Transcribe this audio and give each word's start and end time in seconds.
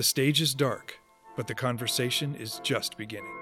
The 0.00 0.04
stage 0.04 0.40
is 0.40 0.54
dark, 0.54 0.98
but 1.36 1.46
the 1.46 1.54
conversation 1.54 2.34
is 2.34 2.58
just 2.62 2.96
beginning. 2.96 3.36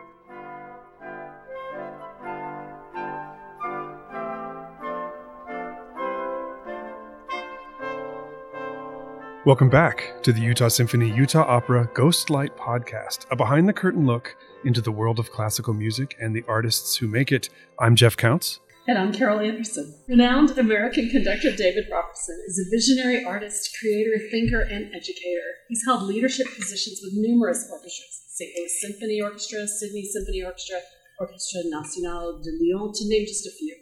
Welcome 9.47 9.71
back 9.71 10.21
to 10.25 10.33
the 10.33 10.41
Utah 10.41 10.67
Symphony 10.67 11.15
Utah 11.15 11.45
Opera 11.47 11.89
Ghost 11.95 12.29
Light 12.29 12.57
Podcast, 12.57 13.27
a 13.31 13.37
behind 13.37 13.69
the 13.69 13.73
curtain 13.73 14.05
look 14.05 14.37
into 14.65 14.81
the 14.81 14.91
world 14.91 15.21
of 15.21 15.31
classical 15.31 15.75
music 15.75 16.17
and 16.21 16.35
the 16.35 16.45
artists 16.49 16.97
who 16.97 17.07
make 17.07 17.31
it. 17.31 17.51
I'm 17.79 17.95
Jeff 17.95 18.17
Counts. 18.17 18.59
And 18.89 18.97
I'm 18.97 19.13
Carol 19.13 19.41
Anderson. 19.41 19.95
Renowned 20.09 20.57
American 20.57 21.11
conductor 21.11 21.55
David 21.55 21.85
Robertson 21.93 22.43
is 22.47 22.59
a 22.59 22.71
visionary 22.75 23.23
artist, 23.23 23.77
creator, 23.79 24.17
thinker, 24.31 24.63
and 24.63 24.87
educator. 24.95 25.61
He's 25.69 25.85
held 25.85 26.05
leadership 26.05 26.47
positions 26.57 27.01
with 27.05 27.13
numerous 27.13 27.69
orchestras 27.71 28.23
St. 28.33 28.51
Louis 28.57 28.81
Symphony 28.81 29.21
Orchestra, 29.21 29.69
Sydney 29.69 30.07
Symphony 30.07 30.43
Orchestra, 30.43 30.79
Orchestra 31.21 31.61
Nationale 31.67 32.41
de 32.43 32.49
Lyon, 32.49 32.91
to 32.95 33.07
name 33.07 33.27
just 33.27 33.47
a 33.47 33.51
few. 33.51 33.77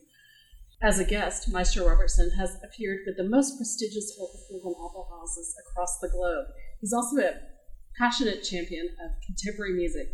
As 0.83 0.99
a 0.99 1.05
guest, 1.05 1.53
Maestro 1.53 1.87
Robertson 1.87 2.33
has 2.37 2.59
appeared 2.65 3.03
with 3.07 3.17
the 3.17 3.31
most 3.31 3.57
prestigious 3.59 4.13
orchestras 4.19 4.65
and 4.65 4.75
opera 4.77 5.05
houses 5.17 5.55
across 5.69 6.01
the 6.01 6.09
globe. 6.09 6.47
He's 6.81 6.93
also 6.93 7.19
a 7.19 7.39
passionate 7.97 8.43
champion 8.43 8.89
of 9.05 9.13
contemporary 9.25 9.75
music 9.75 10.09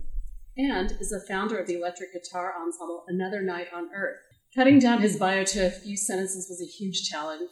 and 0.59 0.93
is 1.01 1.13
a 1.13 1.27
founder 1.27 1.57
of 1.57 1.67
the 1.67 1.77
electric 1.77 2.13
guitar 2.13 2.53
ensemble 2.61 3.05
Another 3.09 3.41
Night 3.41 3.69
on 3.75 3.89
Earth. 3.97 4.21
Cutting 4.55 4.79
down 4.79 5.01
his 5.01 5.17
bio 5.17 5.45
to 5.45 5.67
a 5.67 5.71
few 5.71 5.97
sentences 5.97 6.47
was 6.51 6.61
a 6.61 6.71
huge 6.71 7.09
challenge. 7.09 7.49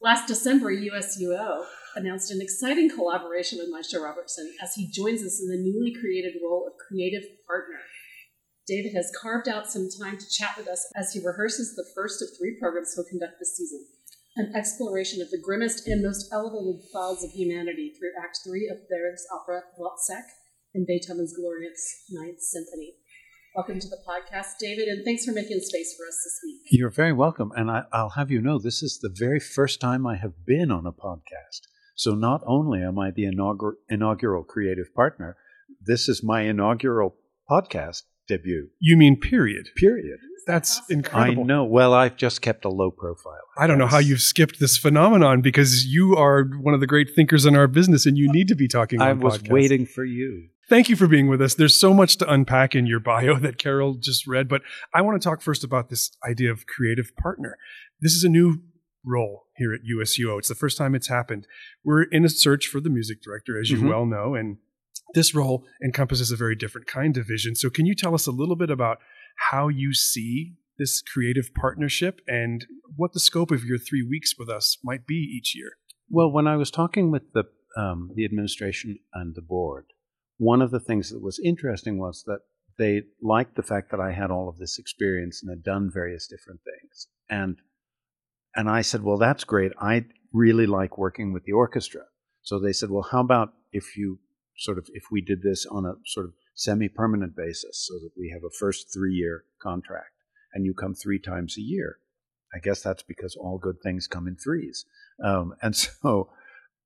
Last 0.00 0.26
December, 0.26 0.72
USUO 0.72 1.66
announced 1.96 2.30
an 2.30 2.40
exciting 2.40 2.88
collaboration 2.88 3.58
with 3.58 3.68
Maestro 3.70 4.02
Robertson 4.02 4.54
as 4.62 4.74
he 4.74 4.90
joins 4.90 5.22
us 5.22 5.38
in 5.38 5.48
the 5.48 5.62
newly 5.62 5.92
created 5.92 6.40
role 6.42 6.66
of 6.66 6.72
creative 6.88 7.24
partner. 7.46 7.80
David 8.66 8.94
has 8.94 9.12
carved 9.20 9.48
out 9.48 9.70
some 9.70 9.88
time 10.00 10.16
to 10.16 10.30
chat 10.30 10.56
with 10.56 10.66
us 10.66 10.90
as 10.96 11.12
he 11.12 11.20
rehearses 11.20 11.74
the 11.74 11.86
first 11.94 12.22
of 12.22 12.28
three 12.38 12.56
programs 12.58 12.94
he'll 12.94 13.04
conduct 13.04 13.34
this 13.38 13.56
season 13.56 13.84
an 14.38 14.52
exploration 14.54 15.20
of 15.20 15.30
the 15.30 15.42
grimmest 15.42 15.88
and 15.88 16.00
most 16.00 16.32
elevated 16.32 16.80
files 16.92 17.24
of 17.24 17.32
humanity 17.32 17.92
through 17.98 18.14
Act 18.22 18.38
Three 18.46 18.68
of 18.68 18.78
Berg's 18.88 19.26
opera 19.34 19.62
Wozzeck 19.76 20.22
and 20.74 20.86
Beethoven's 20.86 21.34
glorious 21.34 22.04
Ninth 22.08 22.40
Symphony. 22.40 22.94
Welcome 23.58 23.80
to 23.80 23.88
the 23.88 23.98
podcast, 24.06 24.58
David, 24.60 24.86
and 24.86 25.04
thanks 25.04 25.24
for 25.24 25.32
making 25.32 25.58
space 25.58 25.92
for 25.96 26.06
us 26.06 26.22
this 26.22 26.38
week. 26.44 26.60
You're 26.70 26.90
very 26.90 27.12
welcome. 27.12 27.50
And 27.56 27.68
I, 27.68 27.82
will 27.92 28.10
have 28.10 28.30
you 28.30 28.40
know, 28.40 28.56
this 28.56 28.84
is 28.84 29.00
the 29.02 29.08
very 29.12 29.40
first 29.40 29.80
time 29.80 30.06
I 30.06 30.14
have 30.14 30.46
been 30.46 30.70
on 30.70 30.86
a 30.86 30.92
podcast. 30.92 31.62
So 31.96 32.14
not 32.14 32.40
only 32.46 32.84
am 32.84 33.00
I 33.00 33.10
the 33.10 33.24
inaugural, 33.24 33.74
inaugural 33.88 34.44
creative 34.44 34.94
partner, 34.94 35.36
this 35.84 36.08
is 36.08 36.22
my 36.22 36.42
inaugural 36.42 37.16
podcast 37.50 38.04
debut. 38.28 38.68
You 38.78 38.96
mean 38.96 39.18
period? 39.18 39.70
Period. 39.74 40.20
That's 40.46 40.80
incredible. 40.88 41.42
I 41.42 41.46
know. 41.46 41.64
Well, 41.64 41.92
I've 41.92 42.16
just 42.16 42.40
kept 42.40 42.64
a 42.64 42.68
low 42.68 42.92
profile. 42.92 43.42
I 43.58 43.66
don't 43.66 43.78
know 43.78 43.88
how 43.88 43.98
you've 43.98 44.22
skipped 44.22 44.60
this 44.60 44.76
phenomenon 44.76 45.40
because 45.40 45.84
you 45.84 46.14
are 46.14 46.44
one 46.44 46.74
of 46.74 46.80
the 46.80 46.86
great 46.86 47.08
thinkers 47.16 47.44
in 47.44 47.56
our 47.56 47.66
business 47.66 48.06
and 48.06 48.16
you 48.16 48.30
need 48.30 48.46
to 48.46 48.54
be 48.54 48.68
talking 48.68 49.00
I 49.00 49.14
was 49.14 49.38
podcasts. 49.38 49.50
waiting 49.50 49.84
for 49.84 50.04
you. 50.04 50.50
Thank 50.68 50.90
you 50.90 50.96
for 50.96 51.06
being 51.06 51.28
with 51.28 51.40
us. 51.40 51.54
There's 51.54 51.80
so 51.80 51.94
much 51.94 52.18
to 52.18 52.30
unpack 52.30 52.74
in 52.74 52.86
your 52.86 53.00
bio 53.00 53.36
that 53.40 53.58
Carol 53.58 53.94
just 53.94 54.26
read, 54.26 54.48
but 54.48 54.62
I 54.94 55.00
want 55.00 55.20
to 55.20 55.26
talk 55.26 55.40
first 55.40 55.64
about 55.64 55.88
this 55.88 56.10
idea 56.28 56.50
of 56.50 56.66
creative 56.66 57.16
partner. 57.16 57.56
This 58.00 58.12
is 58.12 58.22
a 58.22 58.28
new 58.28 58.60
role 59.04 59.44
here 59.56 59.72
at 59.72 59.80
USUO. 59.80 60.38
It's 60.38 60.48
the 60.48 60.54
first 60.54 60.76
time 60.76 60.94
it's 60.94 61.08
happened. 61.08 61.46
We're 61.84 62.02
in 62.02 62.24
a 62.24 62.28
search 62.28 62.66
for 62.66 62.80
the 62.80 62.90
music 62.90 63.22
director, 63.22 63.58
as 63.58 63.70
you 63.70 63.78
mm-hmm. 63.78 63.88
well 63.88 64.06
know, 64.06 64.34
and 64.34 64.58
this 65.14 65.34
role 65.34 65.64
encompasses 65.82 66.30
a 66.30 66.36
very 66.36 66.54
different 66.54 66.86
kind 66.86 67.16
of 67.16 67.26
vision. 67.26 67.54
So, 67.54 67.70
can 67.70 67.86
you 67.86 67.94
tell 67.94 68.14
us 68.14 68.26
a 68.26 68.32
little 68.32 68.56
bit 68.56 68.70
about 68.70 68.98
how 69.50 69.68
you 69.68 69.94
see 69.94 70.54
this 70.78 71.02
creative 71.02 71.54
partnership 71.54 72.20
and 72.28 72.66
what 72.94 73.14
the 73.14 73.20
scope 73.20 73.50
of 73.50 73.64
your 73.64 73.78
three 73.78 74.02
weeks 74.02 74.34
with 74.38 74.50
us 74.50 74.76
might 74.84 75.06
be 75.06 75.14
each 75.14 75.56
year? 75.56 75.72
Well, 76.10 76.30
when 76.30 76.46
I 76.46 76.56
was 76.56 76.70
talking 76.70 77.10
with 77.10 77.32
the 77.32 77.44
um, 77.76 78.10
the 78.14 78.24
administration 78.24 78.98
and 79.14 79.34
the 79.34 79.42
board, 79.42 79.86
one 80.38 80.62
of 80.62 80.70
the 80.70 80.80
things 80.80 81.10
that 81.10 81.22
was 81.22 81.40
interesting 81.44 81.98
was 81.98 82.24
that 82.26 82.40
they 82.78 83.02
liked 83.20 83.56
the 83.56 83.62
fact 83.62 83.90
that 83.90 84.00
I 84.00 84.12
had 84.12 84.30
all 84.30 84.48
of 84.48 84.58
this 84.58 84.78
experience 84.78 85.42
and 85.42 85.50
had 85.50 85.62
done 85.62 85.90
various 85.92 86.26
different 86.26 86.60
things, 86.64 87.08
and 87.28 87.58
and 88.54 88.68
I 88.68 88.82
said, 88.82 89.02
well, 89.02 89.18
that's 89.18 89.44
great. 89.44 89.72
I 89.80 90.06
really 90.32 90.66
like 90.66 90.98
working 90.98 91.32
with 91.32 91.44
the 91.44 91.52
orchestra. 91.52 92.02
So 92.42 92.58
they 92.58 92.72
said, 92.72 92.90
well, 92.90 93.06
how 93.10 93.20
about 93.20 93.52
if 93.72 93.96
you 93.96 94.18
sort 94.58 94.78
of 94.78 94.88
if 94.92 95.04
we 95.10 95.20
did 95.20 95.42
this 95.42 95.64
on 95.66 95.86
a 95.86 95.94
sort 96.04 96.26
of 96.26 96.32
semi-permanent 96.54 97.36
basis 97.36 97.86
so 97.86 97.94
that 97.94 98.10
we 98.18 98.30
have 98.30 98.42
a 98.42 98.58
first 98.58 98.92
three-year 98.92 99.44
contract 99.62 100.10
and 100.52 100.64
you 100.64 100.74
come 100.74 100.94
three 100.94 101.20
times 101.20 101.56
a 101.56 101.60
year 101.60 101.98
i 102.54 102.58
guess 102.58 102.82
that's 102.82 103.02
because 103.04 103.36
all 103.36 103.58
good 103.58 103.76
things 103.82 104.08
come 104.08 104.26
in 104.26 104.36
threes 104.36 104.84
um, 105.24 105.54
and 105.62 105.76
so 106.02 106.28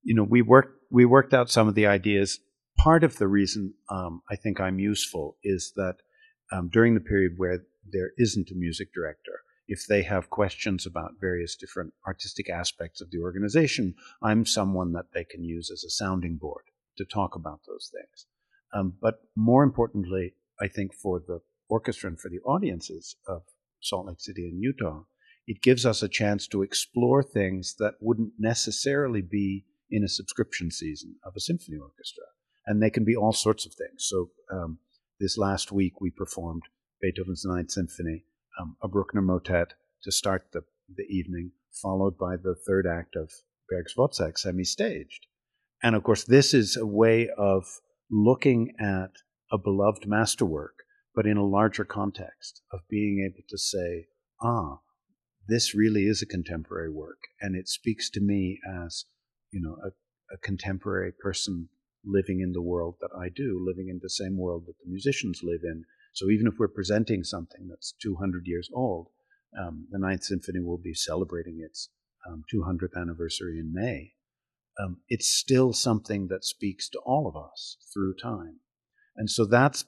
you 0.03 0.15
know 0.15 0.23
we 0.23 0.43
worked 0.43 0.77
we 0.91 1.05
worked 1.05 1.33
out 1.33 1.51
some 1.51 1.67
of 1.67 1.75
the 1.75 1.87
ideas 1.87 2.39
part 2.79 3.05
of 3.05 3.17
the 3.19 3.29
reason 3.29 3.75
um, 3.91 4.23
i 4.31 4.37
think 4.37 4.61
i'm 4.61 4.79
useful 4.79 5.37
is 5.43 5.73
that 5.77 5.97
um, 6.53 6.69
during 6.69 6.95
the 6.95 7.01
period 7.01 7.33
where 7.37 7.65
there 7.91 8.13
isn't 8.19 8.51
a 8.51 8.55
music 8.55 8.93
director 8.95 9.41
if 9.69 9.87
they 9.87 10.03
have 10.03 10.29
questions 10.29 10.87
about 10.87 11.13
various 11.21 11.57
different 11.57 11.93
artistic 12.07 12.51
aspects 12.51 13.01
of 13.01 13.11
the 13.11 13.21
organization 13.21 13.95
i'm 14.23 14.45
someone 14.45 14.93
that 14.93 15.07
they 15.15 15.25
can 15.25 15.43
use 15.45 15.71
as 15.71 15.85
a 15.85 15.91
sounding 15.91 16.37
board 16.37 16.65
to 16.97 17.05
talk 17.05 17.35
about 17.35 17.61
those 17.67 17.91
things. 17.93 18.27
Um, 18.75 18.95
but 19.01 19.21
more 19.37 19.63
importantly, 19.63 20.35
I 20.61 20.69
think 20.69 20.95
for 20.95 21.21
the 21.21 21.41
orchestra 21.69 22.09
and 22.09 22.21
for 22.21 22.29
the 22.29 22.41
audiences 22.41 23.17
of 23.27 23.43
Salt 23.81 24.07
Lake 24.07 24.21
City 24.21 24.49
and 24.49 24.63
Utah, 24.63 25.03
it 25.47 25.63
gives 25.63 25.85
us 25.85 26.03
a 26.03 26.09
chance 26.09 26.47
to 26.49 26.63
explore 26.63 27.23
things 27.23 27.75
that 27.79 27.95
wouldn't 28.01 28.33
necessarily 28.39 29.23
be 29.23 29.65
in 29.91 30.05
a 30.05 30.09
subscription 30.09 30.71
season 30.71 31.17
of 31.25 31.35
a 31.37 31.41
symphony 31.41 31.77
orchestra. 31.77 32.25
And 32.67 32.83
they 32.83 32.91
can 32.91 33.05
be 33.05 33.17
all 33.17 33.33
sorts 33.33 33.67
of 33.67 33.75
things. 33.75 34.07
So 34.09 34.31
um, 34.53 34.79
this 35.19 35.37
last 35.37 35.73
week 35.73 36.01
we 36.01 36.11
performed 36.11 36.63
Beethoven's 37.01 37.45
Ninth 37.45 37.73
Symphony, 37.73 38.25
um, 38.61 38.77
a 38.83 38.89
Bruckner 38.89 39.23
motet 39.23 39.75
to 40.05 40.13
start 40.13 40.47
the, 40.53 40.63
the 40.95 41.05
evening, 41.05 41.53
followed 41.73 42.19
by 42.19 42.37
the 42.37 42.55
third 42.55 42.87
act 42.87 43.17
of 43.17 43.31
Berg's 43.69 43.95
Wozzeck 43.97 44.39
semi-staged. 44.39 45.27
And 45.83 45.97
of 45.97 46.05
course, 46.05 46.25
this 46.25 46.55
is 46.55 46.77
a 46.77 46.87
way 46.87 47.29
of 47.37 47.65
looking 48.11 48.75
at 48.79 49.11
a 49.51 49.59
beloved 49.59 50.07
masterwork, 50.07 50.85
but 51.15 51.27
in 51.27 51.37
a 51.37 51.47
larger 51.47 51.85
context 51.85 52.63
of 52.73 52.81
being 52.89 53.29
able 53.29 53.45
to 53.49 53.59
say, 53.59 54.07
ah, 54.41 54.79
this 55.49 55.75
really 55.75 56.07
is 56.07 56.23
a 56.23 56.27
contemporary 56.27 56.91
work, 56.91 57.19
and 57.41 57.57
it 57.57 57.69
speaks 57.69 58.09
to 58.11 58.21
me 58.21 58.61
as, 58.85 59.07
you 59.51 59.61
know, 59.61 59.77
a, 59.85 60.35
a 60.35 60.39
contemporary 60.39 61.13
person 61.13 61.69
living 62.05 62.41
in 62.41 62.53
the 62.53 62.63
world 62.63 62.97
that 63.01 63.11
I 63.17 63.29
do, 63.29 63.63
living 63.65 63.89
in 63.89 64.01
the 64.03 64.11
same 64.11 64.37
world 64.37 64.65
that 64.67 64.79
the 64.83 64.91
musicians 64.91 65.41
live 65.43 65.61
in. 65.65 65.85
So 66.13 66.31
even 66.31 66.47
if 66.47 66.55
we're 66.59 66.69
presenting 66.69 67.25
something 67.25 67.69
that's 67.69 67.95
200 68.03 68.47
years 68.47 68.69
old, 68.75 69.09
um, 69.59 69.87
the 69.91 69.99
Ninth 69.99 70.25
Symphony 70.25 70.61
will 70.61 70.79
be 70.79 70.95
celebrating 70.95 71.61
its 71.65 71.91
um, 72.27 72.45
200th 72.53 73.01
anniversary 73.01 73.59
in 73.59 73.73
May 73.73 74.13
um, 74.79 74.99
it's 75.09 75.29
still 75.29 75.73
something 75.73 76.29
that 76.29 76.45
speaks 76.45 76.89
to 76.91 76.99
all 77.01 77.27
of 77.27 77.37
us 77.37 77.77
through 77.93 78.15
time. 78.15 78.61
And 79.17 79.29
so 79.29 79.45
that's 79.45 79.85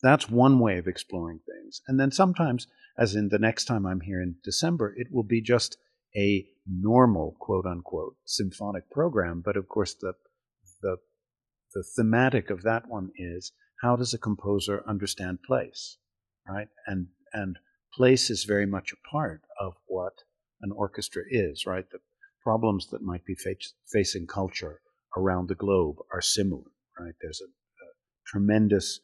that's 0.00 0.30
one 0.30 0.60
way 0.60 0.78
of 0.78 0.86
exploring 0.86 1.40
things. 1.44 1.82
And 1.88 1.98
then 1.98 2.12
sometimes, 2.12 2.68
as 2.96 3.16
in 3.16 3.30
the 3.30 3.38
next 3.38 3.64
time 3.64 3.84
I'm 3.84 4.00
here 4.00 4.22
in 4.22 4.36
December, 4.44 4.94
it 4.96 5.08
will 5.10 5.24
be 5.24 5.40
just 5.40 5.76
a 6.16 6.46
normal 6.66 7.36
quote 7.40 7.66
unquote 7.66 8.16
symphonic 8.24 8.88
program. 8.90 9.42
But 9.44 9.56
of 9.56 9.68
course 9.68 9.94
the 9.94 10.12
the 10.82 10.98
the 11.74 11.84
thematic 11.96 12.50
of 12.50 12.62
that 12.62 12.88
one 12.88 13.10
is 13.16 13.52
how 13.82 13.96
does 13.96 14.14
a 14.14 14.18
composer 14.18 14.82
understand 14.86 15.42
place? 15.42 15.98
Right? 16.48 16.68
And 16.86 17.08
and 17.32 17.58
place 17.94 18.30
is 18.30 18.44
very 18.44 18.66
much 18.66 18.92
a 18.92 19.08
part 19.08 19.42
of 19.60 19.74
what 19.86 20.14
an 20.60 20.72
orchestra 20.72 21.22
is, 21.28 21.66
right? 21.66 21.84
The 21.90 21.98
problems 22.42 22.88
that 22.90 23.02
might 23.02 23.24
be 23.24 23.34
face, 23.34 23.74
facing 23.92 24.26
culture 24.26 24.80
around 25.16 25.48
the 25.48 25.54
globe 25.54 25.96
are 26.12 26.20
similar, 26.20 26.70
right? 26.98 27.14
There's 27.20 27.40
a, 27.40 27.48
a 27.48 27.88
tremendous 28.26 29.00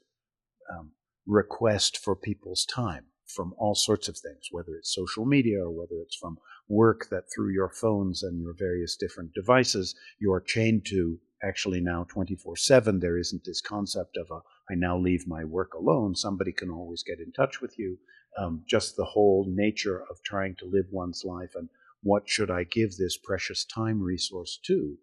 um, 0.73 0.93
request 1.27 1.99
for 1.99 2.17
people's 2.17 2.65
time 2.65 3.06
from 3.27 3.55
all 3.59 3.75
sorts 3.75 4.09
of 4.09 4.17
things, 4.17 4.49
whether 4.50 4.75
it's 4.79 4.94
social 4.94 5.25
media 5.25 5.61
or 5.65 5.71
whether 5.71 5.97
it's 6.03 6.17
from 6.17 6.38
work 6.69 7.09
that 7.11 7.25
through 7.35 7.53
your 7.53 7.69
phones 7.69 8.23
and 8.23 8.41
your 8.41 8.55
various 8.59 8.97
different 8.97 9.33
devices 9.35 9.94
you 10.19 10.33
are 10.33 10.41
chained 10.41 10.85
to 10.87 11.19
actually 11.43 11.81
now 11.81 12.05
24 12.09 12.57
7 12.57 13.01
there 13.01 13.19
isn't 13.19 13.45
this 13.45 13.61
concept 13.61 14.17
of 14.17 14.31
a 14.31 14.41
i 14.71 14.75
now 14.75 14.99
leave 14.99 15.27
my 15.27 15.45
work 15.45 15.75
alone 15.75 16.15
somebody 16.15 16.53
can 16.53 16.71
always 16.71 17.03
get 17.03 17.19
in 17.19 17.33
touch 17.33 17.61
with 17.61 17.79
you 17.79 17.99
um, 18.39 18.65
just 18.69 18.97
the 18.97 19.05
whole 19.05 19.47
nature 19.49 20.03
of 20.11 20.23
trying 20.25 20.57
to 20.59 20.67
live 20.67 20.87
one's 20.91 21.23
life 21.25 21.53
and 21.55 21.69
what 22.03 22.29
should 22.29 22.51
I 22.51 22.65
give 22.65 22.97
this 22.99 23.17
precious 23.17 23.65
time 23.65 24.03
resource 24.03 24.61
to? 24.67 24.99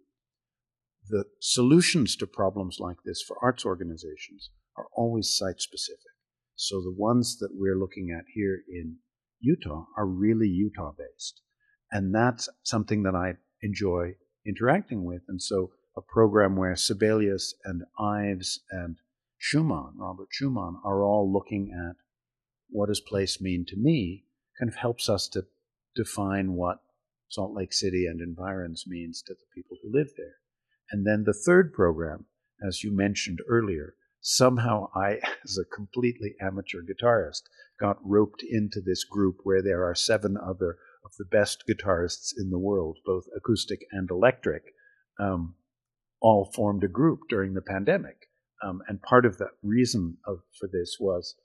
the 1.09 1.25
solutions 1.39 2.15
to 2.15 2.27
problems 2.27 2.77
like 2.79 2.97
this 3.03 3.21
for 3.21 3.37
arts 3.41 3.65
organizations 3.65 4.49
are 4.77 4.87
always 4.95 5.35
site 5.35 5.59
specific. 5.59 5.99
So 6.55 6.81
the 6.81 6.95
ones 6.95 7.37
that 7.39 7.49
we're 7.53 7.77
looking 7.77 8.15
at 8.17 8.25
here 8.33 8.61
in 8.69 8.97
Utah 9.39 9.85
are 9.97 10.05
really 10.05 10.47
Utah 10.47 10.93
based. 10.97 11.41
And 11.91 12.13
that's 12.13 12.47
something 12.63 13.03
that 13.03 13.15
I 13.15 13.33
enjoy 13.61 14.13
interacting 14.45 15.03
with. 15.03 15.23
And 15.27 15.41
so 15.41 15.71
a 15.95 16.01
program 16.01 16.55
where 16.55 16.75
Sibelius 16.75 17.53
and 17.65 17.83
Ives 17.99 18.61
and 18.69 18.97
Schumann, 19.37 19.93
Robert 19.97 20.29
Schumann, 20.31 20.79
are 20.85 21.03
all 21.03 21.31
looking 21.31 21.71
at 21.71 21.95
what 22.69 22.87
does 22.87 23.01
place 23.01 23.41
mean 23.41 23.65
to 23.67 23.75
me, 23.75 24.25
kind 24.59 24.69
of 24.69 24.75
helps 24.75 25.09
us 25.09 25.27
to 25.29 25.45
define 25.95 26.53
what 26.53 26.79
Salt 27.27 27.53
Lake 27.53 27.73
City 27.73 28.05
and 28.05 28.21
environs 28.21 28.85
means 28.87 29.21
to 29.21 29.33
the 29.33 29.45
people 29.53 29.77
who 29.81 29.91
live 29.91 30.11
there. 30.17 30.35
And 30.91 31.05
then 31.05 31.23
the 31.23 31.33
third 31.33 31.73
program, 31.73 32.25
as 32.65 32.83
you 32.83 32.95
mentioned 32.95 33.39
earlier, 33.47 33.95
somehow 34.21 34.89
I, 34.95 35.19
as 35.43 35.57
a 35.57 35.75
completely 35.75 36.35
amateur 36.41 36.81
guitarist, 36.81 37.43
got 37.79 37.97
roped 38.03 38.43
into 38.47 38.81
this 38.81 39.03
group 39.03 39.37
where 39.43 39.61
there 39.61 39.83
are 39.83 39.95
seven 39.95 40.37
other 40.37 40.77
of 41.03 41.11
the 41.17 41.25
best 41.25 41.63
guitarists 41.67 42.31
in 42.37 42.49
the 42.51 42.59
world, 42.59 42.99
both 43.05 43.25
acoustic 43.35 43.79
and 43.91 44.09
electric, 44.11 44.63
um, 45.19 45.55
all 46.21 46.51
formed 46.53 46.83
a 46.83 46.87
group 46.87 47.21
during 47.29 47.53
the 47.53 47.61
pandemic. 47.61 48.29
Um, 48.63 48.81
and 48.87 49.01
part 49.01 49.25
of 49.25 49.37
the 49.37 49.47
reason 49.63 50.17
of, 50.25 50.41
for 50.59 50.69
this 50.71 50.97
was 50.99 51.35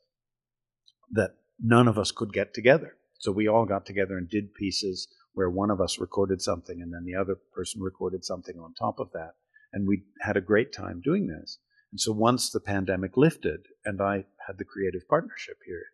that 1.12 1.36
none 1.58 1.88
of 1.88 1.98
us 1.98 2.10
could 2.10 2.32
get 2.32 2.52
together. 2.52 2.96
So 3.18 3.32
we 3.32 3.48
all 3.48 3.64
got 3.64 3.86
together 3.86 4.18
and 4.18 4.28
did 4.28 4.54
pieces 4.54 5.08
where 5.32 5.48
one 5.48 5.70
of 5.70 5.80
us 5.80 5.98
recorded 5.98 6.42
something 6.42 6.80
and 6.80 6.92
then 6.92 7.04
the 7.04 7.18
other 7.18 7.36
person 7.54 7.80
recorded 7.80 8.24
something 8.24 8.58
on 8.58 8.74
top 8.74 9.00
of 9.00 9.10
that. 9.12 9.34
And 9.72 9.86
we 9.86 10.02
had 10.20 10.36
a 10.36 10.42
great 10.42 10.72
time 10.72 11.00
doing 11.02 11.26
this. 11.26 11.58
And 11.90 12.00
so 12.00 12.12
once 12.12 12.50
the 12.50 12.60
pandemic 12.60 13.16
lifted 13.16 13.66
and 13.84 14.00
I 14.00 14.26
had 14.46 14.58
the 14.58 14.64
creative 14.64 15.08
partnership 15.08 15.58
here 15.66 15.84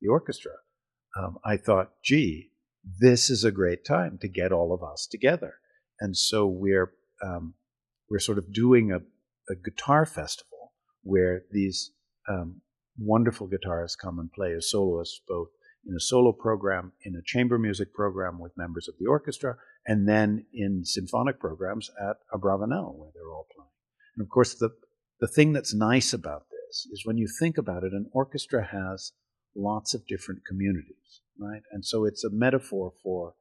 the 0.00 0.08
orchestra, 0.08 0.52
um, 1.16 1.38
I 1.44 1.56
thought, 1.56 1.92
gee, 2.02 2.50
this 3.00 3.30
is 3.30 3.44
a 3.44 3.52
great 3.52 3.84
time 3.84 4.18
to 4.18 4.28
get 4.28 4.52
all 4.52 4.74
of 4.74 4.82
us 4.82 5.06
together. 5.10 5.54
And 6.00 6.16
so 6.16 6.46
we're 6.46 6.92
um, 7.24 7.54
we're 8.10 8.18
sort 8.18 8.38
of 8.38 8.52
doing 8.52 8.92
a, 8.92 8.98
a 9.52 9.56
guitar 9.56 10.06
festival 10.06 10.72
where 11.02 11.42
these 11.50 11.92
um, 12.28 12.60
wonderful 12.98 13.48
guitarists 13.48 13.98
come 14.00 14.18
and 14.18 14.32
play 14.32 14.52
as 14.52 14.70
soloists, 14.70 15.20
both 15.26 15.48
in 15.86 15.94
a 15.94 16.00
solo 16.00 16.32
program, 16.32 16.92
in 17.02 17.14
a 17.14 17.22
chamber 17.24 17.58
music 17.58 17.92
program 17.92 18.38
with 18.38 18.56
members 18.56 18.88
of 18.88 18.94
the 18.98 19.06
orchestra, 19.06 19.56
and 19.86 20.08
then 20.08 20.46
in 20.52 20.84
symphonic 20.84 21.38
programs 21.38 21.90
at 22.00 22.16
Abravanel, 22.32 22.96
where 22.96 23.10
they're 23.14 23.32
all 23.32 23.46
playing. 23.54 23.70
And 24.16 24.24
of 24.24 24.30
course, 24.30 24.54
the, 24.54 24.70
the 25.20 25.28
thing 25.28 25.52
that's 25.52 25.74
nice 25.74 26.12
about 26.12 26.46
this 26.50 26.86
is 26.90 27.02
when 27.04 27.18
you 27.18 27.28
think 27.28 27.58
about 27.58 27.84
it, 27.84 27.92
an 27.92 28.08
orchestra 28.12 28.64
has 28.64 29.12
lots 29.54 29.94
of 29.94 30.06
different 30.06 30.40
communities, 30.46 31.20
right? 31.38 31.62
And 31.70 31.84
so 31.84 32.04
it's 32.04 32.24
a 32.24 32.30
metaphor 32.30 32.92
for 33.02 33.34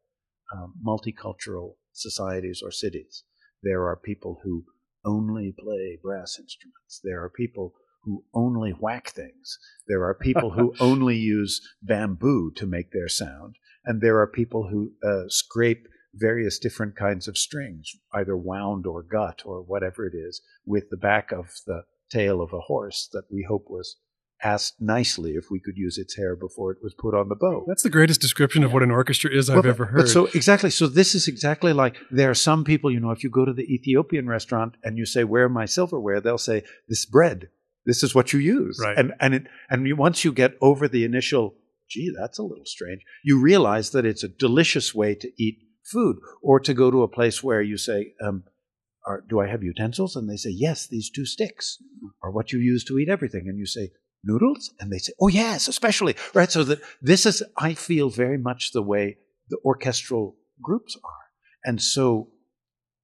um, 0.54 0.74
multicultural 0.86 1.75
societies 1.94 2.62
or 2.63 2.71
cities. 2.71 3.24
There 3.63 3.88
are 3.88 3.95
people 3.95 4.42
who 4.44 4.65
only 5.06 5.54
play 5.57 5.98
brass 6.01 6.38
instruments. 6.39 7.00
There 7.04 7.24
are 7.24 7.30
people 7.30 7.74
who 8.04 8.25
only 8.33 8.71
whack 8.71 9.10
things. 9.10 9.57
There 9.88 10.04
are 10.04 10.13
people 10.13 10.51
who 10.51 10.75
only 10.80 11.15
use 11.15 11.62
bamboo 11.81 12.51
to 12.56 12.65
make 12.65 12.92
their 12.92 13.07
sound. 13.07 13.56
And 13.86 14.01
there 14.01 14.19
are 14.19 14.27
people 14.27 14.68
who 14.68 14.92
uh, 15.04 15.30
scrape 15.30 15.88
various 16.13 16.60
different 16.60 16.95
kinds 16.95 17.27
of 17.27 17.38
strings, 17.38 17.89
either 18.13 18.38
wound 18.38 18.86
or 18.86 19.01
gut 19.01 19.42
or 19.45 19.62
whatever 19.62 20.06
it 20.06 20.13
is, 20.13 20.42
with 20.66 20.89
the 20.89 20.98
back 20.98 21.31
of 21.31 21.48
the 21.66 21.83
tail 22.12 22.42
of 22.42 22.54
a 22.54 22.59
horse 22.59 23.09
that 23.13 23.25
we 23.31 23.45
hope 23.48 23.66
was 23.69 23.95
asked 24.44 24.81
nicely 24.81 25.31
if 25.31 25.45
we 25.50 25.60
could 25.60 25.78
use 25.78 25.98
its 25.98 26.16
hair 26.16 26.36
before 26.36 26.72
it 26.72 26.78
was 26.84 26.94
put 26.94 27.13
on 27.16 27.30
the 27.30 27.36
bow. 27.36 27.63
That's 27.68 27.84
the 27.84 27.90
greatest 27.90 28.22
description 28.22 28.63
of 28.63 28.74
what 28.74 28.84
an 28.84 28.92
orchestra 28.92 29.31
is 29.31 29.50
I've 29.50 29.63
Well, 29.63 29.68
ever 29.68 29.86
heard. 29.86 29.98
But 29.98 30.10
so 30.10 30.25
exactly, 30.34 30.69
so 30.69 30.88
this 30.88 31.16
is 31.16 31.28
exactly 31.28 31.74
like 31.74 31.98
there 32.12 32.30
are 32.30 32.36
some 32.36 32.63
people, 32.63 32.92
you 32.92 33.00
know, 33.00 33.12
if 33.12 33.24
you 33.24 33.30
go 33.30 33.45
to 33.45 33.54
the 33.54 33.74
Ethiopian 33.74 34.28
restaurant 34.28 34.75
and 34.84 34.98
you 34.98 35.06
say, 35.06 35.24
"Where 35.24 35.50
my 35.50 35.66
silverware?" 35.66 36.22
they'll 36.22 36.38
say, 36.38 36.63
"This 36.88 37.06
bread. 37.06 37.50
This 37.86 38.04
is 38.04 38.13
what 38.16 38.34
you 38.34 38.40
use." 38.40 38.80
Right. 38.81 38.98
And 38.98 39.13
and 39.19 39.34
it, 39.34 39.44
and 39.69 39.88
you, 39.88 39.95
once 39.95 40.24
you 40.25 40.31
get 40.34 40.57
over 40.62 40.88
the 40.88 41.06
initial, 41.06 41.56
"Gee, 41.90 42.13
that's 42.18 42.40
a 42.40 42.44
little 42.44 42.66
strange," 42.66 43.01
you 43.24 43.42
realize 43.42 43.92
that 43.92 44.06
it's 44.06 44.24
a 44.24 44.30
delicious 44.30 44.94
way 44.94 45.16
to 45.16 45.31
eat 45.38 45.60
food, 45.84 46.18
or 46.42 46.60
to 46.62 46.74
go 46.74 46.92
to 46.92 47.04
a 47.04 47.07
place 47.07 47.44
where 47.44 47.62
you 47.62 47.78
say. 47.78 48.13
Um, 48.22 48.44
are, 49.06 49.22
do 49.30 49.42
I 49.42 49.48
have 49.48 49.63
utensils? 49.63 50.16
And 50.16 50.30
they 50.30 50.38
say, 50.38 50.50
yes, 50.50 50.88
these 50.88 51.10
two 51.10 51.25
sticks 51.25 51.78
are 52.24 52.31
what 52.31 52.54
you 52.54 52.60
use 52.60 52.86
to 52.86 52.98
eat 52.98 53.10
everything. 53.10 53.50
And 53.50 53.60
you 53.60 53.66
say, 53.66 53.92
noodles? 54.24 54.74
And 54.80 54.92
they 54.92 54.98
say, 54.98 55.14
oh, 55.20 55.28
yes, 55.28 55.68
especially. 55.68 56.16
Right? 56.34 56.52
So 56.52 56.64
that 56.64 56.81
this 57.02 57.25
is, 57.25 57.44
I 57.58 57.74
feel, 57.74 58.10
very 58.10 58.38
much 58.38 58.72
the 58.72 58.81
way 58.81 59.18
the 59.50 59.58
orchestral 59.66 60.38
groups 60.62 60.98
are. 61.04 61.12
And 61.64 61.81
so 61.81 62.30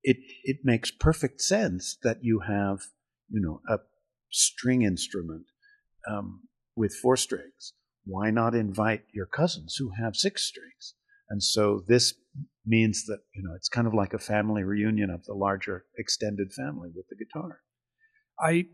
it, 0.04 0.18
it 0.44 0.58
makes 0.64 0.92
perfect 0.92 1.42
sense 1.42 1.98
that 2.04 2.18
you 2.22 2.42
have, 2.48 2.80
you 3.30 3.42
know, 3.42 3.62
a 3.68 3.80
string 4.32 4.84
instrument 4.84 5.46
um, 6.10 6.42
with 6.76 6.94
four 6.94 7.18
strings. 7.18 7.74
Why 8.06 8.32
not 8.32 8.56
invite 8.56 9.04
your 9.14 9.26
cousins 9.26 9.76
who 9.78 9.92
have 10.02 10.16
six 10.16 10.44
strings? 10.44 10.96
And 11.30 11.44
so 11.44 11.84
this 11.88 12.16
means 12.66 13.06
that, 13.06 13.20
you 13.36 13.44
know, 13.44 13.54
it's 13.56 13.70
kind 13.70 13.88
of 13.88 13.94
like 13.94 14.14
a 14.14 14.20
family 14.20 14.64
reunion 14.64 15.10
of 15.10 15.24
the 15.26 15.34
larger 15.34 15.86
extended 15.98 16.54
family 16.54 16.90
with 16.96 17.06
the 17.10 17.16
guitar. 17.16 17.62
I 18.40 18.68